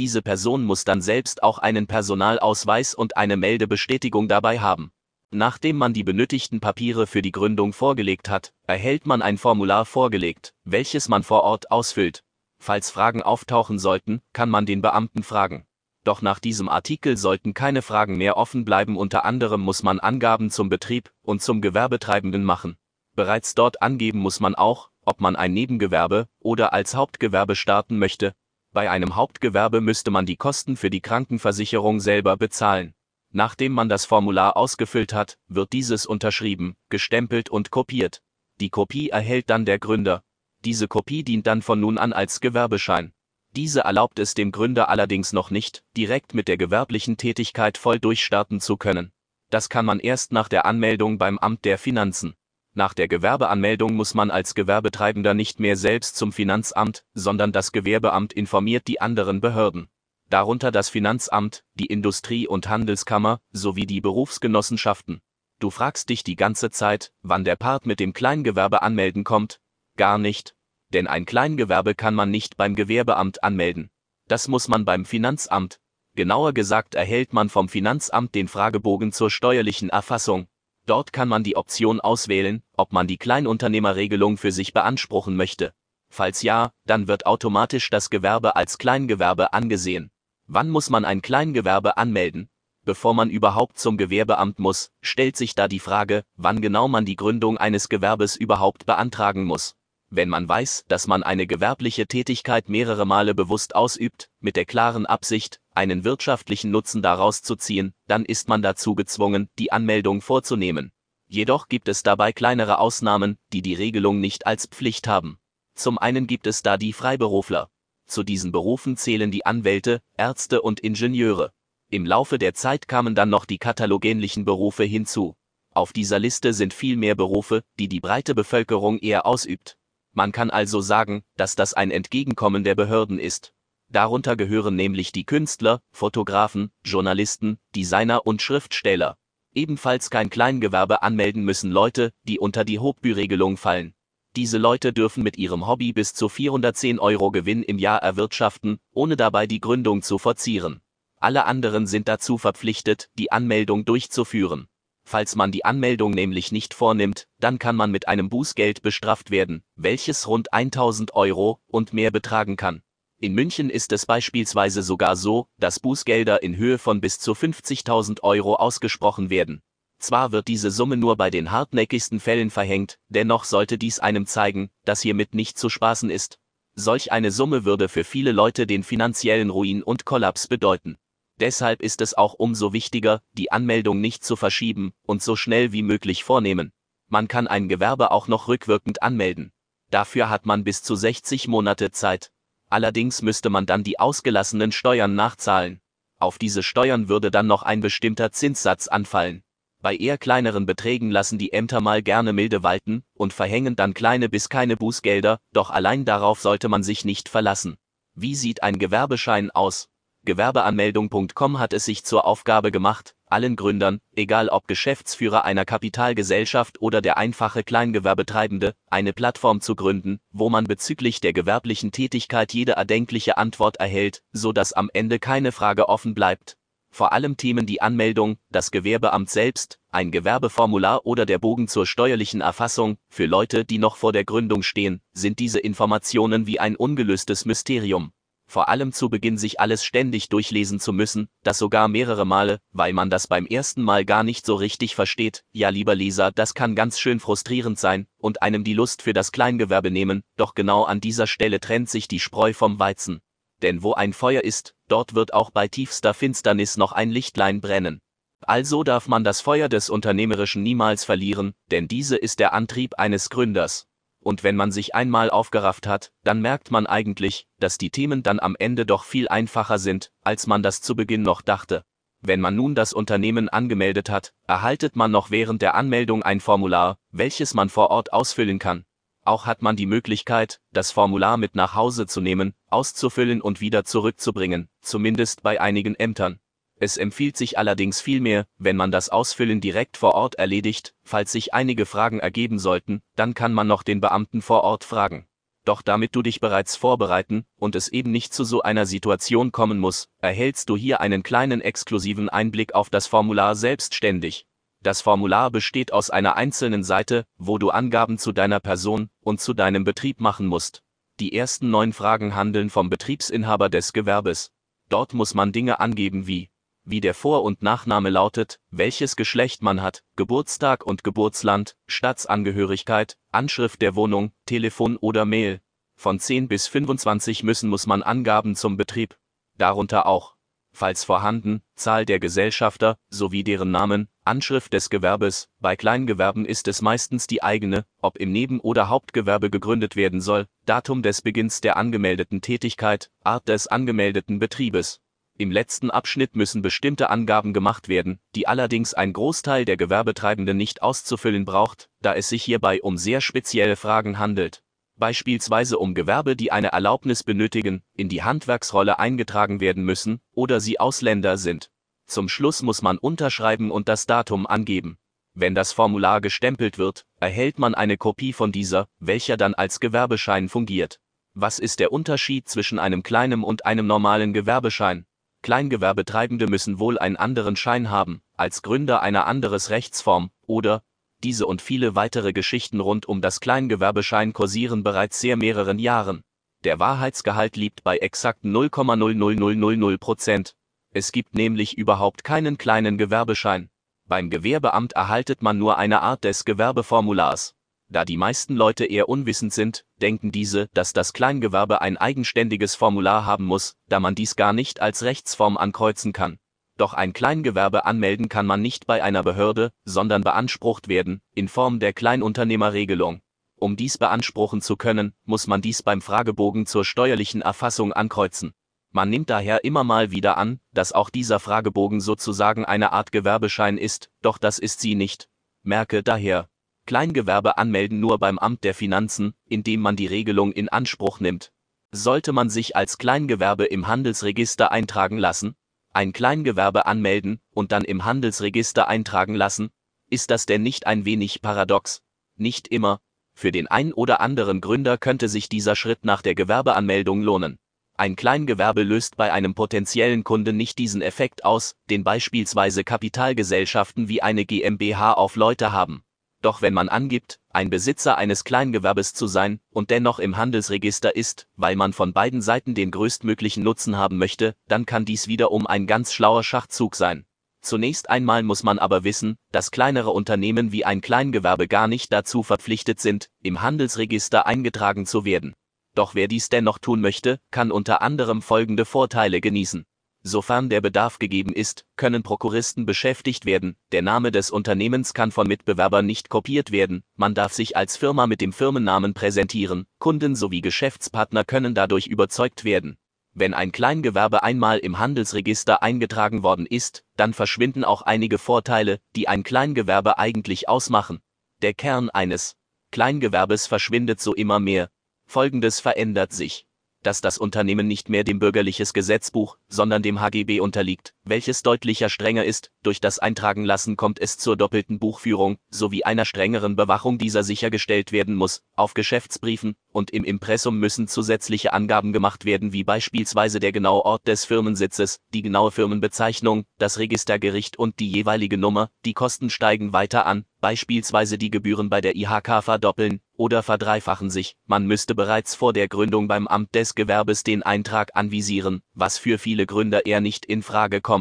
diese 0.00 0.22
Person 0.22 0.64
muss 0.64 0.84
dann 0.84 1.02
selbst 1.02 1.42
auch 1.42 1.58
einen 1.58 1.86
Personalausweis 1.86 2.94
und 2.94 3.18
eine 3.18 3.36
Meldebestätigung 3.36 4.28
dabei 4.28 4.58
haben. 4.58 4.92
Nachdem 5.30 5.76
man 5.76 5.92
die 5.92 6.04
benötigten 6.04 6.58
Papiere 6.58 7.06
für 7.06 7.20
die 7.20 7.32
Gründung 7.32 7.74
vorgelegt 7.74 8.30
hat, 8.30 8.54
erhält 8.66 9.04
man 9.04 9.20
ein 9.20 9.36
Formular 9.36 9.84
vorgelegt, 9.84 10.54
welches 10.64 11.10
man 11.10 11.22
vor 11.22 11.42
Ort 11.42 11.70
ausfüllt. 11.70 12.24
Falls 12.58 12.90
Fragen 12.90 13.22
auftauchen 13.22 13.78
sollten, 13.78 14.22
kann 14.32 14.48
man 14.48 14.64
den 14.64 14.80
Beamten 14.80 15.22
fragen. 15.22 15.66
Doch 16.02 16.22
nach 16.22 16.38
diesem 16.38 16.70
Artikel 16.70 17.18
sollten 17.18 17.52
keine 17.52 17.82
Fragen 17.82 18.16
mehr 18.16 18.38
offen 18.38 18.64
bleiben, 18.64 18.96
unter 18.96 19.26
anderem 19.26 19.60
muss 19.60 19.82
man 19.82 20.00
Angaben 20.00 20.48
zum 20.48 20.70
Betrieb 20.70 21.12
und 21.20 21.42
zum 21.42 21.60
Gewerbetreibenden 21.60 22.42
machen. 22.42 22.78
Bereits 23.14 23.54
dort 23.54 23.82
angeben 23.82 24.20
muss 24.20 24.40
man 24.40 24.54
auch, 24.54 24.88
ob 25.04 25.20
man 25.20 25.36
ein 25.36 25.52
Nebengewerbe 25.52 26.26
oder 26.38 26.72
als 26.72 26.94
Hauptgewerbe 26.94 27.54
starten 27.54 27.98
möchte, 27.98 28.32
bei 28.72 28.90
einem 28.90 29.16
Hauptgewerbe 29.16 29.80
müsste 29.80 30.10
man 30.10 30.26
die 30.26 30.36
Kosten 30.36 30.76
für 30.76 30.90
die 30.90 31.00
Krankenversicherung 31.00 32.00
selber 32.00 32.36
bezahlen. 32.36 32.94
Nachdem 33.32 33.72
man 33.72 33.88
das 33.88 34.04
Formular 34.04 34.56
ausgefüllt 34.56 35.12
hat, 35.12 35.38
wird 35.48 35.72
dieses 35.72 36.06
unterschrieben, 36.06 36.76
gestempelt 36.88 37.48
und 37.48 37.70
kopiert. 37.70 38.22
Die 38.60 38.70
Kopie 38.70 39.10
erhält 39.10 39.50
dann 39.50 39.64
der 39.64 39.78
Gründer. 39.78 40.22
Diese 40.64 40.88
Kopie 40.88 41.22
dient 41.22 41.46
dann 41.46 41.62
von 41.62 41.80
nun 41.80 41.96
an 41.98 42.12
als 42.12 42.40
Gewerbeschein. 42.40 43.12
Diese 43.56 43.80
erlaubt 43.80 44.18
es 44.18 44.34
dem 44.34 44.52
Gründer 44.52 44.88
allerdings 44.88 45.32
noch 45.32 45.50
nicht, 45.50 45.82
direkt 45.96 46.34
mit 46.34 46.46
der 46.46 46.56
gewerblichen 46.56 47.16
Tätigkeit 47.16 47.78
voll 47.78 47.98
durchstarten 47.98 48.60
zu 48.60 48.76
können. 48.76 49.12
Das 49.48 49.68
kann 49.68 49.84
man 49.84 49.98
erst 49.98 50.32
nach 50.32 50.48
der 50.48 50.66
Anmeldung 50.66 51.18
beim 51.18 51.38
Amt 51.38 51.64
der 51.64 51.78
Finanzen. 51.78 52.34
Nach 52.80 52.94
der 52.94 53.08
Gewerbeanmeldung 53.08 53.92
muss 53.92 54.14
man 54.14 54.30
als 54.30 54.54
Gewerbetreibender 54.54 55.34
nicht 55.34 55.60
mehr 55.60 55.76
selbst 55.76 56.16
zum 56.16 56.32
Finanzamt, 56.32 57.04
sondern 57.12 57.52
das 57.52 57.72
Gewerbeamt 57.72 58.32
informiert 58.32 58.88
die 58.88 59.02
anderen 59.02 59.42
Behörden. 59.42 59.90
Darunter 60.30 60.72
das 60.72 60.88
Finanzamt, 60.88 61.62
die 61.74 61.84
Industrie- 61.84 62.48
und 62.48 62.70
Handelskammer 62.70 63.42
sowie 63.52 63.84
die 63.84 64.00
Berufsgenossenschaften. 64.00 65.20
Du 65.58 65.68
fragst 65.68 66.08
dich 66.08 66.24
die 66.24 66.36
ganze 66.36 66.70
Zeit, 66.70 67.12
wann 67.20 67.44
der 67.44 67.56
Part 67.56 67.84
mit 67.84 68.00
dem 68.00 68.14
Kleingewerbe 68.14 68.80
anmelden 68.80 69.24
kommt? 69.24 69.60
Gar 69.98 70.16
nicht. 70.16 70.54
Denn 70.88 71.06
ein 71.06 71.26
Kleingewerbe 71.26 71.94
kann 71.94 72.14
man 72.14 72.30
nicht 72.30 72.56
beim 72.56 72.74
Gewerbeamt 72.76 73.44
anmelden. 73.44 73.90
Das 74.26 74.48
muss 74.48 74.68
man 74.68 74.86
beim 74.86 75.04
Finanzamt. 75.04 75.80
Genauer 76.14 76.54
gesagt 76.54 76.94
erhält 76.94 77.34
man 77.34 77.50
vom 77.50 77.68
Finanzamt 77.68 78.34
den 78.34 78.48
Fragebogen 78.48 79.12
zur 79.12 79.30
steuerlichen 79.30 79.90
Erfassung, 79.90 80.48
Dort 80.86 81.12
kann 81.12 81.28
man 81.28 81.44
die 81.44 81.56
Option 81.56 82.00
auswählen, 82.00 82.62
ob 82.76 82.92
man 82.92 83.06
die 83.06 83.18
Kleinunternehmerregelung 83.18 84.36
für 84.36 84.52
sich 84.52 84.72
beanspruchen 84.72 85.36
möchte. 85.36 85.72
Falls 86.10 86.42
ja, 86.42 86.72
dann 86.86 87.06
wird 87.06 87.26
automatisch 87.26 87.90
das 87.90 88.10
Gewerbe 88.10 88.56
als 88.56 88.78
Kleingewerbe 88.78 89.52
angesehen. 89.52 90.10
Wann 90.46 90.68
muss 90.68 90.90
man 90.90 91.04
ein 91.04 91.22
Kleingewerbe 91.22 91.96
anmelden? 91.96 92.48
Bevor 92.84 93.14
man 93.14 93.30
überhaupt 93.30 93.78
zum 93.78 93.96
Gewerbeamt 93.96 94.58
muss, 94.58 94.90
stellt 95.02 95.36
sich 95.36 95.54
da 95.54 95.68
die 95.68 95.78
Frage, 95.78 96.24
wann 96.36 96.60
genau 96.60 96.88
man 96.88 97.04
die 97.04 97.14
Gründung 97.14 97.58
eines 97.58 97.88
Gewerbes 97.88 98.36
überhaupt 98.36 98.86
beantragen 98.86 99.44
muss. 99.44 99.76
Wenn 100.08 100.28
man 100.28 100.48
weiß, 100.48 100.86
dass 100.88 101.06
man 101.06 101.22
eine 101.22 101.46
gewerbliche 101.46 102.06
Tätigkeit 102.08 102.68
mehrere 102.68 103.06
Male 103.06 103.32
bewusst 103.32 103.76
ausübt, 103.76 104.28
mit 104.40 104.56
der 104.56 104.64
klaren 104.64 105.06
Absicht, 105.06 105.59
einen 105.74 106.04
wirtschaftlichen 106.04 106.70
Nutzen 106.70 107.02
daraus 107.02 107.42
zu 107.42 107.56
ziehen, 107.56 107.94
dann 108.06 108.24
ist 108.24 108.48
man 108.48 108.62
dazu 108.62 108.94
gezwungen, 108.94 109.48
die 109.58 109.72
Anmeldung 109.72 110.20
vorzunehmen. 110.20 110.92
Jedoch 111.26 111.68
gibt 111.68 111.88
es 111.88 112.02
dabei 112.02 112.32
kleinere 112.32 112.78
Ausnahmen, 112.78 113.38
die 113.52 113.62
die 113.62 113.74
Regelung 113.74 114.20
nicht 114.20 114.46
als 114.46 114.66
Pflicht 114.66 115.06
haben. 115.06 115.38
Zum 115.74 115.98
einen 115.98 116.26
gibt 116.26 116.46
es 116.46 116.62
da 116.62 116.76
die 116.76 116.92
Freiberufler. 116.92 117.70
Zu 118.06 118.24
diesen 118.24 118.50
Berufen 118.50 118.96
zählen 118.96 119.30
die 119.30 119.46
Anwälte, 119.46 120.02
Ärzte 120.16 120.62
und 120.62 120.80
Ingenieure. 120.80 121.52
Im 121.88 122.04
Laufe 122.04 122.38
der 122.38 122.54
Zeit 122.54 122.88
kamen 122.88 123.14
dann 123.14 123.30
noch 123.30 123.44
die 123.44 123.58
katalogähnlichen 123.58 124.44
Berufe 124.44 124.84
hinzu. 124.84 125.36
Auf 125.72 125.92
dieser 125.92 126.18
Liste 126.18 126.52
sind 126.52 126.74
viel 126.74 126.96
mehr 126.96 127.14
Berufe, 127.14 127.62
die 127.78 127.88
die 127.88 128.00
breite 128.00 128.34
Bevölkerung 128.34 128.98
eher 128.98 129.26
ausübt. 129.26 129.78
Man 130.12 130.32
kann 130.32 130.50
also 130.50 130.80
sagen, 130.80 131.22
dass 131.36 131.54
das 131.54 131.74
ein 131.74 131.92
Entgegenkommen 131.92 132.64
der 132.64 132.74
Behörden 132.74 133.20
ist. 133.20 133.54
Darunter 133.92 134.36
gehören 134.36 134.76
nämlich 134.76 135.10
die 135.10 135.24
Künstler, 135.24 135.82
Fotografen, 135.90 136.70
Journalisten, 136.84 137.58
Designer 137.74 138.24
und 138.24 138.40
Schriftsteller. 138.40 139.16
Ebenfalls 139.52 140.10
kein 140.10 140.30
Kleingewerbe 140.30 141.02
anmelden 141.02 141.42
müssen 141.42 141.72
Leute, 141.72 142.12
die 142.22 142.38
unter 142.38 142.64
die 142.64 142.78
Hochbü-Regelung 142.78 143.56
fallen. 143.56 143.94
Diese 144.36 144.58
Leute 144.58 144.92
dürfen 144.92 145.24
mit 145.24 145.38
ihrem 145.38 145.66
Hobby 145.66 145.92
bis 145.92 146.14
zu 146.14 146.28
410 146.28 147.00
Euro 147.00 147.32
Gewinn 147.32 147.64
im 147.64 147.80
Jahr 147.80 148.00
erwirtschaften, 148.00 148.78
ohne 148.92 149.16
dabei 149.16 149.48
die 149.48 149.60
Gründung 149.60 150.02
zu 150.02 150.18
forcieren. 150.18 150.80
Alle 151.16 151.44
anderen 151.44 151.88
sind 151.88 152.06
dazu 152.06 152.38
verpflichtet, 152.38 153.10
die 153.18 153.32
Anmeldung 153.32 153.84
durchzuführen. 153.84 154.68
Falls 155.02 155.34
man 155.34 155.50
die 155.50 155.64
Anmeldung 155.64 156.12
nämlich 156.12 156.52
nicht 156.52 156.74
vornimmt, 156.74 157.26
dann 157.40 157.58
kann 157.58 157.74
man 157.74 157.90
mit 157.90 158.06
einem 158.06 158.28
Bußgeld 158.28 158.82
bestraft 158.82 159.32
werden, 159.32 159.64
welches 159.74 160.28
rund 160.28 160.52
1000 160.52 161.14
Euro 161.14 161.58
und 161.66 161.92
mehr 161.92 162.12
betragen 162.12 162.56
kann. 162.56 162.82
In 163.22 163.34
München 163.34 163.68
ist 163.68 163.92
es 163.92 164.06
beispielsweise 164.06 164.82
sogar 164.82 165.14
so, 165.14 165.46
dass 165.58 165.78
Bußgelder 165.78 166.42
in 166.42 166.56
Höhe 166.56 166.78
von 166.78 167.02
bis 167.02 167.18
zu 167.18 167.32
50.000 167.32 168.22
Euro 168.22 168.54
ausgesprochen 168.54 169.28
werden. 169.28 169.60
Zwar 169.98 170.32
wird 170.32 170.48
diese 170.48 170.70
Summe 170.70 170.96
nur 170.96 171.18
bei 171.18 171.28
den 171.28 171.50
hartnäckigsten 171.50 172.18
Fällen 172.18 172.48
verhängt, 172.48 172.98
dennoch 173.10 173.44
sollte 173.44 173.76
dies 173.76 173.98
einem 173.98 174.24
zeigen, 174.24 174.70
dass 174.86 175.02
hiermit 175.02 175.34
nicht 175.34 175.58
zu 175.58 175.68
spaßen 175.68 176.08
ist. 176.08 176.38
Solch 176.74 177.12
eine 177.12 177.30
Summe 177.30 177.66
würde 177.66 177.90
für 177.90 178.04
viele 178.04 178.32
Leute 178.32 178.66
den 178.66 178.82
finanziellen 178.82 179.50
Ruin 179.50 179.82
und 179.82 180.06
Kollaps 180.06 180.46
bedeuten. 180.46 180.96
Deshalb 181.40 181.82
ist 181.82 182.00
es 182.00 182.16
auch 182.16 182.32
umso 182.32 182.72
wichtiger, 182.72 183.20
die 183.34 183.52
Anmeldung 183.52 184.00
nicht 184.00 184.24
zu 184.24 184.34
verschieben 184.34 184.94
und 185.04 185.22
so 185.22 185.36
schnell 185.36 185.72
wie 185.72 185.82
möglich 185.82 186.24
vornehmen. 186.24 186.72
Man 187.08 187.28
kann 187.28 187.48
ein 187.48 187.68
Gewerbe 187.68 188.12
auch 188.12 188.28
noch 188.28 188.48
rückwirkend 188.48 189.02
anmelden. 189.02 189.52
Dafür 189.90 190.30
hat 190.30 190.46
man 190.46 190.64
bis 190.64 190.82
zu 190.82 190.96
60 190.96 191.48
Monate 191.48 191.90
Zeit. 191.90 192.30
Allerdings 192.70 193.20
müsste 193.20 193.50
man 193.50 193.66
dann 193.66 193.84
die 193.84 193.98
ausgelassenen 193.98 194.72
Steuern 194.72 195.14
nachzahlen. 195.14 195.80
Auf 196.18 196.38
diese 196.38 196.62
Steuern 196.62 197.08
würde 197.08 197.30
dann 197.30 197.46
noch 197.46 197.62
ein 197.62 197.80
bestimmter 197.80 198.30
Zinssatz 198.30 198.86
anfallen. 198.88 199.42
Bei 199.82 199.96
eher 199.96 200.18
kleineren 200.18 200.66
Beträgen 200.66 201.10
lassen 201.10 201.38
die 201.38 201.52
Ämter 201.52 201.80
mal 201.80 202.02
gerne 202.02 202.32
milde 202.32 202.62
walten 202.62 203.02
und 203.14 203.32
verhängen 203.32 203.76
dann 203.76 203.94
kleine 203.94 204.28
bis 204.28 204.48
keine 204.48 204.76
Bußgelder, 204.76 205.40
doch 205.52 205.70
allein 205.70 206.04
darauf 206.04 206.40
sollte 206.40 206.68
man 206.68 206.82
sich 206.82 207.04
nicht 207.04 207.28
verlassen. 207.28 207.76
Wie 208.14 208.34
sieht 208.34 208.62
ein 208.62 208.78
Gewerbeschein 208.78 209.50
aus? 209.50 209.88
Gewerbeanmeldung.com 210.24 211.58
hat 211.58 211.72
es 211.72 211.86
sich 211.86 212.04
zur 212.04 212.26
Aufgabe 212.26 212.70
gemacht, 212.70 213.16
allen 213.30 213.56
Gründern, 213.56 214.00
egal 214.14 214.48
ob 214.48 214.68
Geschäftsführer 214.68 215.44
einer 215.44 215.64
Kapitalgesellschaft 215.64 216.80
oder 216.80 217.00
der 217.00 217.16
einfache 217.16 217.62
Kleingewerbetreibende, 217.62 218.74
eine 218.88 219.12
Plattform 219.12 219.60
zu 219.60 219.74
gründen, 219.74 220.20
wo 220.32 220.50
man 220.50 220.64
bezüglich 220.64 221.20
der 221.20 221.32
gewerblichen 221.32 221.92
Tätigkeit 221.92 222.52
jede 222.52 222.72
erdenkliche 222.72 223.36
Antwort 223.36 223.76
erhält, 223.76 224.22
so 224.32 224.52
dass 224.52 224.72
am 224.72 224.90
Ende 224.92 225.18
keine 225.18 225.52
Frage 225.52 225.88
offen 225.88 226.14
bleibt. 226.14 226.56
Vor 226.92 227.12
allem 227.12 227.36
Themen 227.36 227.66
die 227.66 227.80
Anmeldung, 227.80 228.38
das 228.50 228.72
Gewerbeamt 228.72 229.30
selbst, 229.30 229.78
ein 229.90 230.10
Gewerbeformular 230.10 231.06
oder 231.06 231.24
der 231.24 231.38
Bogen 231.38 231.68
zur 231.68 231.86
steuerlichen 231.86 232.40
Erfassung, 232.40 232.98
für 233.08 233.26
Leute, 233.26 233.64
die 233.64 233.78
noch 233.78 233.96
vor 233.96 234.12
der 234.12 234.24
Gründung 234.24 234.64
stehen, 234.64 235.00
sind 235.12 235.38
diese 235.38 235.60
Informationen 235.60 236.46
wie 236.46 236.58
ein 236.58 236.74
ungelöstes 236.74 237.44
Mysterium 237.44 238.12
vor 238.50 238.68
allem 238.68 238.92
zu 238.92 239.08
Beginn 239.08 239.38
sich 239.38 239.60
alles 239.60 239.84
ständig 239.84 240.28
durchlesen 240.28 240.80
zu 240.80 240.92
müssen, 240.92 241.28
das 241.44 241.58
sogar 241.58 241.86
mehrere 241.86 242.24
Male, 242.24 242.58
weil 242.72 242.92
man 242.92 243.08
das 243.08 243.28
beim 243.28 243.46
ersten 243.46 243.82
Mal 243.82 244.04
gar 244.04 244.24
nicht 244.24 244.44
so 244.44 244.56
richtig 244.56 244.96
versteht. 244.96 245.44
Ja, 245.52 245.68
lieber 245.68 245.94
Leser, 245.94 246.32
das 246.32 246.54
kann 246.54 246.74
ganz 246.74 246.98
schön 246.98 247.20
frustrierend 247.20 247.78
sein 247.78 248.08
und 248.18 248.42
einem 248.42 248.64
die 248.64 248.74
Lust 248.74 249.02
für 249.02 249.12
das 249.12 249.30
Kleingewerbe 249.30 249.90
nehmen, 249.90 250.24
doch 250.36 250.54
genau 250.54 250.82
an 250.82 251.00
dieser 251.00 251.28
Stelle 251.28 251.60
trennt 251.60 251.88
sich 251.88 252.08
die 252.08 252.18
Spreu 252.18 252.52
vom 252.52 252.78
Weizen. 252.80 253.20
Denn 253.62 253.82
wo 253.82 253.92
ein 253.92 254.12
Feuer 254.12 254.42
ist, 254.42 254.74
dort 254.88 255.14
wird 255.14 255.32
auch 255.32 255.50
bei 255.50 255.68
tiefster 255.68 256.12
Finsternis 256.12 256.76
noch 256.76 256.92
ein 256.92 257.10
Lichtlein 257.10 257.60
brennen. 257.60 258.00
Also 258.40 258.82
darf 258.82 259.06
man 259.06 259.22
das 259.22 259.40
Feuer 259.40 259.68
des 259.68 259.90
Unternehmerischen 259.90 260.62
niemals 260.62 261.04
verlieren, 261.04 261.52
denn 261.70 261.86
diese 261.86 262.16
ist 262.16 262.40
der 262.40 262.52
Antrieb 262.52 262.94
eines 262.98 263.30
Gründers 263.30 263.86
und 264.20 264.44
wenn 264.44 264.56
man 264.56 264.70
sich 264.70 264.94
einmal 264.94 265.30
aufgerafft 265.30 265.86
hat, 265.86 266.12
dann 266.22 266.40
merkt 266.40 266.70
man 266.70 266.86
eigentlich, 266.86 267.46
dass 267.58 267.78
die 267.78 267.90
Themen 267.90 268.22
dann 268.22 268.40
am 268.40 268.56
Ende 268.58 268.86
doch 268.86 269.04
viel 269.04 269.28
einfacher 269.28 269.78
sind, 269.78 270.12
als 270.22 270.46
man 270.46 270.62
das 270.62 270.80
zu 270.80 270.94
Beginn 270.94 271.22
noch 271.22 271.42
dachte. 271.42 271.84
Wenn 272.22 272.40
man 272.40 272.54
nun 272.54 272.74
das 272.74 272.92
Unternehmen 272.92 273.48
angemeldet 273.48 274.10
hat, 274.10 274.34
erhaltet 274.46 274.94
man 274.94 275.10
noch 275.10 275.30
während 275.30 275.62
der 275.62 275.74
Anmeldung 275.74 276.22
ein 276.22 276.40
Formular, 276.40 276.98
welches 277.10 277.54
man 277.54 277.70
vor 277.70 277.90
Ort 277.90 278.12
ausfüllen 278.12 278.58
kann. 278.58 278.84
Auch 279.24 279.46
hat 279.46 279.62
man 279.62 279.76
die 279.76 279.86
Möglichkeit, 279.86 280.60
das 280.72 280.90
Formular 280.90 281.36
mit 281.36 281.54
nach 281.54 281.74
Hause 281.74 282.06
zu 282.06 282.20
nehmen, 282.20 282.54
auszufüllen 282.68 283.40
und 283.40 283.60
wieder 283.60 283.84
zurückzubringen, 283.84 284.68
zumindest 284.80 285.42
bei 285.42 285.60
einigen 285.60 285.94
Ämtern. 285.94 286.40
Es 286.82 286.96
empfiehlt 286.96 287.36
sich 287.36 287.58
allerdings 287.58 288.00
vielmehr, 288.00 288.46
wenn 288.56 288.74
man 288.74 288.90
das 288.90 289.10
Ausfüllen 289.10 289.60
direkt 289.60 289.98
vor 289.98 290.14
Ort 290.14 290.36
erledigt, 290.36 290.94
falls 291.04 291.30
sich 291.30 291.52
einige 291.52 291.84
Fragen 291.84 292.20
ergeben 292.20 292.58
sollten, 292.58 293.02
dann 293.16 293.34
kann 293.34 293.52
man 293.52 293.66
noch 293.66 293.82
den 293.82 294.00
Beamten 294.00 294.40
vor 294.40 294.64
Ort 294.64 294.84
fragen. 294.84 295.26
Doch 295.66 295.82
damit 295.82 296.16
du 296.16 296.22
dich 296.22 296.40
bereits 296.40 296.76
vorbereiten 296.76 297.44
und 297.58 297.76
es 297.76 297.88
eben 297.88 298.10
nicht 298.10 298.32
zu 298.32 298.44
so 298.44 298.62
einer 298.62 298.86
Situation 298.86 299.52
kommen 299.52 299.78
muss, 299.78 300.08
erhältst 300.22 300.70
du 300.70 300.76
hier 300.78 301.02
einen 301.02 301.22
kleinen 301.22 301.60
exklusiven 301.60 302.30
Einblick 302.30 302.74
auf 302.74 302.88
das 302.88 303.06
Formular 303.06 303.56
selbstständig. 303.56 304.46
Das 304.82 305.02
Formular 305.02 305.50
besteht 305.50 305.92
aus 305.92 306.08
einer 306.08 306.36
einzelnen 306.36 306.82
Seite, 306.82 307.26
wo 307.36 307.58
du 307.58 307.68
Angaben 307.68 308.16
zu 308.16 308.32
deiner 308.32 308.58
Person 308.58 309.10
und 309.20 309.42
zu 309.42 309.52
deinem 309.52 309.84
Betrieb 309.84 310.18
machen 310.18 310.46
musst. 310.46 310.82
Die 311.20 311.34
ersten 311.36 311.68
neun 311.68 311.92
Fragen 311.92 312.34
handeln 312.34 312.70
vom 312.70 312.88
Betriebsinhaber 312.88 313.68
des 313.68 313.92
Gewerbes. 313.92 314.50
Dort 314.88 315.12
muss 315.12 315.34
man 315.34 315.52
Dinge 315.52 315.78
angeben 315.78 316.26
wie 316.26 316.48
wie 316.90 317.00
der 317.00 317.14
Vor- 317.14 317.42
und 317.44 317.62
Nachname 317.62 318.10
lautet, 318.10 318.60
welches 318.70 319.16
Geschlecht 319.16 319.62
man 319.62 319.82
hat, 319.82 320.02
Geburtstag 320.16 320.84
und 320.84 321.04
Geburtsland, 321.04 321.76
Staatsangehörigkeit, 321.86 323.16
Anschrift 323.30 323.82
der 323.82 323.94
Wohnung, 323.94 324.32
Telefon 324.46 324.96
oder 324.96 325.24
Mail. 325.24 325.60
Von 325.96 326.18
10 326.18 326.48
bis 326.48 326.66
25 326.66 327.42
müssen 327.42 327.68
muss 327.68 327.86
man 327.86 328.02
Angaben 328.02 328.56
zum 328.56 328.76
Betrieb. 328.76 329.18
Darunter 329.58 330.06
auch, 330.06 330.34
falls 330.72 331.04
vorhanden, 331.04 331.62
Zahl 331.74 332.04
der 332.06 332.18
Gesellschafter 332.20 332.96
sowie 333.08 333.44
deren 333.44 333.70
Namen, 333.70 334.08
Anschrift 334.24 334.72
des 334.72 334.90
Gewerbes. 334.90 335.48
Bei 335.58 335.76
Kleingewerben 335.76 336.46
ist 336.46 336.68
es 336.68 336.82
meistens 336.82 337.26
die 337.26 337.42
eigene, 337.42 337.84
ob 338.00 338.16
im 338.18 338.32
Neben- 338.32 338.60
oder 338.60 338.88
Hauptgewerbe 338.88 339.50
gegründet 339.50 339.96
werden 339.96 340.20
soll, 340.20 340.46
Datum 340.66 341.02
des 341.02 341.22
Beginns 341.22 341.60
der 341.60 341.76
angemeldeten 341.76 342.40
Tätigkeit, 342.40 343.10
Art 343.24 343.48
des 343.48 343.66
angemeldeten 343.66 344.38
Betriebes. 344.38 345.00
Im 345.40 345.50
letzten 345.50 345.90
Abschnitt 345.90 346.36
müssen 346.36 346.60
bestimmte 346.60 347.08
Angaben 347.08 347.54
gemacht 347.54 347.88
werden, 347.88 348.18
die 348.34 348.46
allerdings 348.46 348.92
ein 348.92 349.14
Großteil 349.14 349.64
der 349.64 349.78
Gewerbetreibenden 349.78 350.54
nicht 350.54 350.82
auszufüllen 350.82 351.46
braucht, 351.46 351.88
da 352.02 352.12
es 352.12 352.28
sich 352.28 352.44
hierbei 352.44 352.82
um 352.82 352.98
sehr 352.98 353.22
spezielle 353.22 353.76
Fragen 353.76 354.18
handelt. 354.18 354.62
Beispielsweise 354.96 355.78
um 355.78 355.94
Gewerbe, 355.94 356.36
die 356.36 356.52
eine 356.52 356.72
Erlaubnis 356.72 357.24
benötigen, 357.24 357.82
in 357.96 358.10
die 358.10 358.22
Handwerksrolle 358.22 358.98
eingetragen 358.98 359.60
werden 359.60 359.82
müssen 359.82 360.20
oder 360.34 360.60
sie 360.60 360.78
Ausländer 360.78 361.38
sind. 361.38 361.70
Zum 362.04 362.28
Schluss 362.28 362.60
muss 362.60 362.82
man 362.82 362.98
unterschreiben 362.98 363.70
und 363.70 363.88
das 363.88 364.04
Datum 364.04 364.46
angeben. 364.46 364.98
Wenn 365.32 365.54
das 365.54 365.72
Formular 365.72 366.20
gestempelt 366.20 366.76
wird, 366.76 367.06
erhält 367.18 367.58
man 367.58 367.74
eine 367.74 367.96
Kopie 367.96 368.34
von 368.34 368.52
dieser, 368.52 368.88
welcher 368.98 369.38
dann 369.38 369.54
als 369.54 369.80
Gewerbeschein 369.80 370.50
fungiert. 370.50 371.00
Was 371.32 371.58
ist 371.58 371.80
der 371.80 371.92
Unterschied 371.92 372.46
zwischen 372.46 372.78
einem 372.78 373.02
kleinen 373.02 373.42
und 373.42 373.64
einem 373.64 373.86
normalen 373.86 374.34
Gewerbeschein? 374.34 375.06
Kleingewerbetreibende 375.42 376.46
müssen 376.46 376.78
wohl 376.78 376.98
einen 376.98 377.16
anderen 377.16 377.56
Schein 377.56 377.90
haben, 377.90 378.20
als 378.36 378.62
Gründer 378.62 379.02
einer 379.02 379.26
anderes 379.26 379.70
Rechtsform, 379.70 380.30
oder, 380.46 380.82
diese 381.22 381.46
und 381.46 381.60
viele 381.62 381.94
weitere 381.94 382.32
Geschichten 382.32 382.80
rund 382.80 383.06
um 383.06 383.20
das 383.20 383.40
Kleingewerbeschein 383.40 384.32
kursieren 384.32 384.82
bereits 384.82 385.20
sehr 385.20 385.36
mehreren 385.36 385.78
Jahren. 385.78 386.22
Der 386.64 386.78
Wahrheitsgehalt 386.78 387.56
liegt 387.56 387.84
bei 387.84 387.98
exakt 387.98 388.44
0,00000 388.44 389.98
Prozent. 389.98 390.54
Es 390.92 391.12
gibt 391.12 391.34
nämlich 391.34 391.78
überhaupt 391.78 392.24
keinen 392.24 392.58
kleinen 392.58 392.98
Gewerbeschein. 392.98 393.70
Beim 394.06 394.28
Gewerbeamt 394.28 394.92
erhaltet 394.92 395.40
man 395.40 395.56
nur 395.56 395.78
eine 395.78 396.02
Art 396.02 396.24
des 396.24 396.44
Gewerbeformulars. 396.44 397.54
Da 397.92 398.04
die 398.04 398.16
meisten 398.16 398.54
Leute 398.54 398.84
eher 398.84 399.08
unwissend 399.08 399.52
sind, 399.52 399.84
denken 400.00 400.30
diese, 400.30 400.68
dass 400.74 400.92
das 400.92 401.12
Kleingewerbe 401.12 401.80
ein 401.80 401.96
eigenständiges 401.96 402.76
Formular 402.76 403.26
haben 403.26 403.44
muss, 403.44 403.74
da 403.88 403.98
man 403.98 404.14
dies 404.14 404.36
gar 404.36 404.52
nicht 404.52 404.80
als 404.80 405.02
Rechtsform 405.02 405.56
ankreuzen 405.56 406.12
kann. 406.12 406.38
Doch 406.76 406.94
ein 406.94 407.12
Kleingewerbe 407.12 407.84
anmelden 407.86 408.28
kann 408.28 408.46
man 408.46 408.62
nicht 408.62 408.86
bei 408.86 409.02
einer 409.02 409.24
Behörde, 409.24 409.72
sondern 409.84 410.22
beansprucht 410.22 410.86
werden, 410.86 411.20
in 411.34 411.48
Form 411.48 411.80
der 411.80 411.92
Kleinunternehmerregelung. 411.92 413.22
Um 413.56 413.76
dies 413.76 413.98
beanspruchen 413.98 414.62
zu 414.62 414.76
können, 414.76 415.12
muss 415.24 415.48
man 415.48 415.60
dies 415.60 415.82
beim 415.82 416.00
Fragebogen 416.00 416.66
zur 416.66 416.84
steuerlichen 416.84 417.42
Erfassung 417.42 417.92
ankreuzen. 417.92 418.54
Man 418.92 419.10
nimmt 419.10 419.30
daher 419.30 419.64
immer 419.64 419.82
mal 419.82 420.12
wieder 420.12 420.38
an, 420.38 420.60
dass 420.72 420.92
auch 420.92 421.10
dieser 421.10 421.40
Fragebogen 421.40 422.00
sozusagen 422.00 422.64
eine 422.64 422.92
Art 422.92 423.10
Gewerbeschein 423.10 423.78
ist, 423.78 424.10
doch 424.22 424.38
das 424.38 424.60
ist 424.60 424.80
sie 424.80 424.94
nicht. 424.94 425.28
Merke 425.62 426.02
daher, 426.02 426.48
Kleingewerbe 426.90 427.56
anmelden 427.56 428.00
nur 428.00 428.18
beim 428.18 428.36
Amt 428.36 428.64
der 428.64 428.74
Finanzen, 428.74 429.34
indem 429.48 429.80
man 429.80 429.94
die 429.94 430.08
Regelung 430.08 430.50
in 430.50 430.68
Anspruch 430.68 431.20
nimmt. 431.20 431.52
Sollte 431.92 432.32
man 432.32 432.50
sich 432.50 432.74
als 432.74 432.98
Kleingewerbe 432.98 433.64
im 433.66 433.86
Handelsregister 433.86 434.72
eintragen 434.72 435.16
lassen, 435.16 435.54
ein 435.92 436.12
Kleingewerbe 436.12 436.86
anmelden 436.86 437.38
und 437.54 437.70
dann 437.70 437.84
im 437.84 438.04
Handelsregister 438.04 438.88
eintragen 438.88 439.36
lassen, 439.36 439.70
ist 440.08 440.32
das 440.32 440.46
denn 440.46 440.64
nicht 440.64 440.88
ein 440.88 441.04
wenig 441.04 441.42
paradox? 441.42 442.02
Nicht 442.36 442.66
immer. 442.66 442.98
Für 443.34 443.52
den 443.52 443.68
ein 443.68 443.92
oder 443.92 444.20
anderen 444.20 444.60
Gründer 444.60 444.98
könnte 444.98 445.28
sich 445.28 445.48
dieser 445.48 445.76
Schritt 445.76 446.04
nach 446.04 446.22
der 446.22 446.34
Gewerbeanmeldung 446.34 447.22
lohnen. 447.22 447.60
Ein 447.98 448.16
Kleingewerbe 448.16 448.82
löst 448.82 449.16
bei 449.16 449.32
einem 449.32 449.54
potenziellen 449.54 450.24
Kunden 450.24 450.56
nicht 450.56 450.76
diesen 450.76 451.02
Effekt 451.02 451.44
aus, 451.44 451.76
den 451.88 452.02
beispielsweise 452.02 452.82
Kapitalgesellschaften 452.82 454.08
wie 454.08 454.22
eine 454.22 454.44
GmbH 454.44 455.12
auf 455.12 455.36
Leute 455.36 455.70
haben. 455.70 456.02
Doch 456.42 456.62
wenn 456.62 456.72
man 456.72 456.88
angibt, 456.88 457.38
ein 457.50 457.68
Besitzer 457.68 458.16
eines 458.16 458.44
Kleingewerbes 458.44 459.12
zu 459.12 459.26
sein 459.26 459.60
und 459.70 459.90
dennoch 459.90 460.18
im 460.18 460.36
Handelsregister 460.38 461.14
ist, 461.14 461.48
weil 461.56 461.76
man 461.76 461.92
von 461.92 462.12
beiden 462.14 462.40
Seiten 462.40 462.74
den 462.74 462.90
größtmöglichen 462.90 463.62
Nutzen 463.62 463.98
haben 463.98 464.16
möchte, 464.16 464.54
dann 464.66 464.86
kann 464.86 465.04
dies 465.04 465.28
wiederum 465.28 465.66
ein 465.66 465.86
ganz 465.86 466.12
schlauer 466.12 466.42
Schachzug 466.42 466.96
sein. 466.96 467.26
Zunächst 467.60 468.08
einmal 468.08 468.42
muss 468.42 468.62
man 468.62 468.78
aber 468.78 469.04
wissen, 469.04 469.36
dass 469.52 469.70
kleinere 469.70 470.10
Unternehmen 470.10 470.72
wie 470.72 470.86
ein 470.86 471.02
Kleingewerbe 471.02 471.68
gar 471.68 471.88
nicht 471.88 472.10
dazu 472.10 472.42
verpflichtet 472.42 473.00
sind, 473.00 473.28
im 473.42 473.60
Handelsregister 473.60 474.46
eingetragen 474.46 475.04
zu 475.04 475.26
werden. 475.26 475.54
Doch 475.94 476.14
wer 476.14 476.26
dies 476.26 476.48
dennoch 476.48 476.78
tun 476.78 477.02
möchte, 477.02 477.38
kann 477.50 477.70
unter 477.70 478.00
anderem 478.00 478.40
folgende 478.40 478.86
Vorteile 478.86 479.42
genießen. 479.42 479.84
Sofern 480.22 480.68
der 480.68 480.82
Bedarf 480.82 481.18
gegeben 481.18 481.54
ist, 481.54 481.86
können 481.96 482.22
Prokuristen 482.22 482.84
beschäftigt 482.84 483.46
werden, 483.46 483.76
der 483.90 484.02
Name 484.02 484.30
des 484.30 484.50
Unternehmens 484.50 485.14
kann 485.14 485.32
von 485.32 485.48
Mitbewerbern 485.48 486.04
nicht 486.04 486.28
kopiert 486.28 486.72
werden, 486.72 487.02
man 487.16 487.34
darf 487.34 487.54
sich 487.54 487.74
als 487.74 487.96
Firma 487.96 488.26
mit 488.26 488.42
dem 488.42 488.52
Firmennamen 488.52 489.14
präsentieren, 489.14 489.86
Kunden 489.98 490.36
sowie 490.36 490.60
Geschäftspartner 490.60 491.44
können 491.44 491.74
dadurch 491.74 492.06
überzeugt 492.06 492.64
werden. 492.64 492.98
Wenn 493.32 493.54
ein 493.54 493.72
Kleingewerbe 493.72 494.42
einmal 494.42 494.78
im 494.78 494.98
Handelsregister 494.98 495.82
eingetragen 495.82 496.42
worden 496.42 496.66
ist, 496.66 497.04
dann 497.16 497.32
verschwinden 497.32 497.84
auch 497.84 498.02
einige 498.02 498.36
Vorteile, 498.36 499.00
die 499.16 499.26
ein 499.26 499.42
Kleingewerbe 499.42 500.18
eigentlich 500.18 500.68
ausmachen. 500.68 501.20
Der 501.62 501.72
Kern 501.72 502.10
eines 502.10 502.56
Kleingewerbes 502.90 503.66
verschwindet 503.66 504.20
so 504.20 504.34
immer 504.34 504.58
mehr. 504.58 504.90
Folgendes 505.26 505.80
verändert 505.80 506.32
sich 506.32 506.66
dass 507.02 507.20
das 507.20 507.38
Unternehmen 507.38 507.86
nicht 507.86 508.08
mehr 508.08 508.24
dem 508.24 508.38
bürgerliches 508.38 508.92
Gesetzbuch, 508.92 509.56
sondern 509.68 510.02
dem 510.02 510.20
HGB 510.20 510.60
unterliegt, 510.60 511.14
welches 511.24 511.62
deutlicher 511.62 512.08
strenger 512.08 512.44
ist, 512.44 512.70
durch 512.82 513.00
das 513.00 513.18
Eintragenlassen 513.18 513.96
kommt 513.96 514.18
es 514.20 514.38
zur 514.38 514.56
doppelten 514.56 514.98
Buchführung, 514.98 515.58
sowie 515.70 516.04
einer 516.04 516.24
strengeren 516.24 516.76
Bewachung 516.76 517.18
dieser 517.18 517.42
sichergestellt 517.42 518.12
werden 518.12 518.34
muss, 518.34 518.62
auf 518.74 518.94
Geschäftsbriefen 518.94 519.76
und 519.92 520.10
im 520.10 520.24
Impressum 520.24 520.78
müssen 520.78 521.08
zusätzliche 521.08 521.72
Angaben 521.72 522.12
gemacht 522.12 522.44
werden 522.44 522.72
wie 522.72 522.84
beispielsweise 522.84 523.60
der 523.60 523.72
genaue 523.72 524.04
Ort 524.04 524.26
des 524.26 524.44
Firmensitzes, 524.44 525.20
die 525.34 525.42
genaue 525.42 525.70
Firmenbezeichnung, 525.70 526.64
das 526.78 526.98
Registergericht 526.98 527.78
und 527.78 527.98
die 528.00 528.10
jeweilige 528.10 528.56
Nummer, 528.56 528.90
die 529.04 529.14
Kosten 529.14 529.50
steigen 529.50 529.92
weiter 529.92 530.26
an, 530.26 530.44
beispielsweise 530.60 531.38
die 531.38 531.50
Gebühren 531.50 531.90
bei 531.90 532.00
der 532.00 532.16
IHK 532.16 532.62
verdoppeln 532.62 533.20
oder 533.36 533.62
verdreifachen 533.62 534.30
sich, 534.30 534.56
man 534.66 534.86
müsste 534.86 535.14
bereits 535.14 535.54
vor 535.54 535.72
der 535.72 535.88
Gründung 535.88 536.28
beim 536.28 536.46
Amt 536.46 536.74
des 536.74 536.94
Gewerbes 536.94 537.42
den 537.42 537.62
Eintrag 537.62 538.10
anvisieren, 538.14 538.82
was 538.94 539.18
für 539.18 539.38
viele 539.38 539.66
Gründer 539.66 540.06
eher 540.06 540.20
nicht 540.20 540.44
in 540.44 540.62
Frage 540.62 541.00
kommt. 541.00 541.19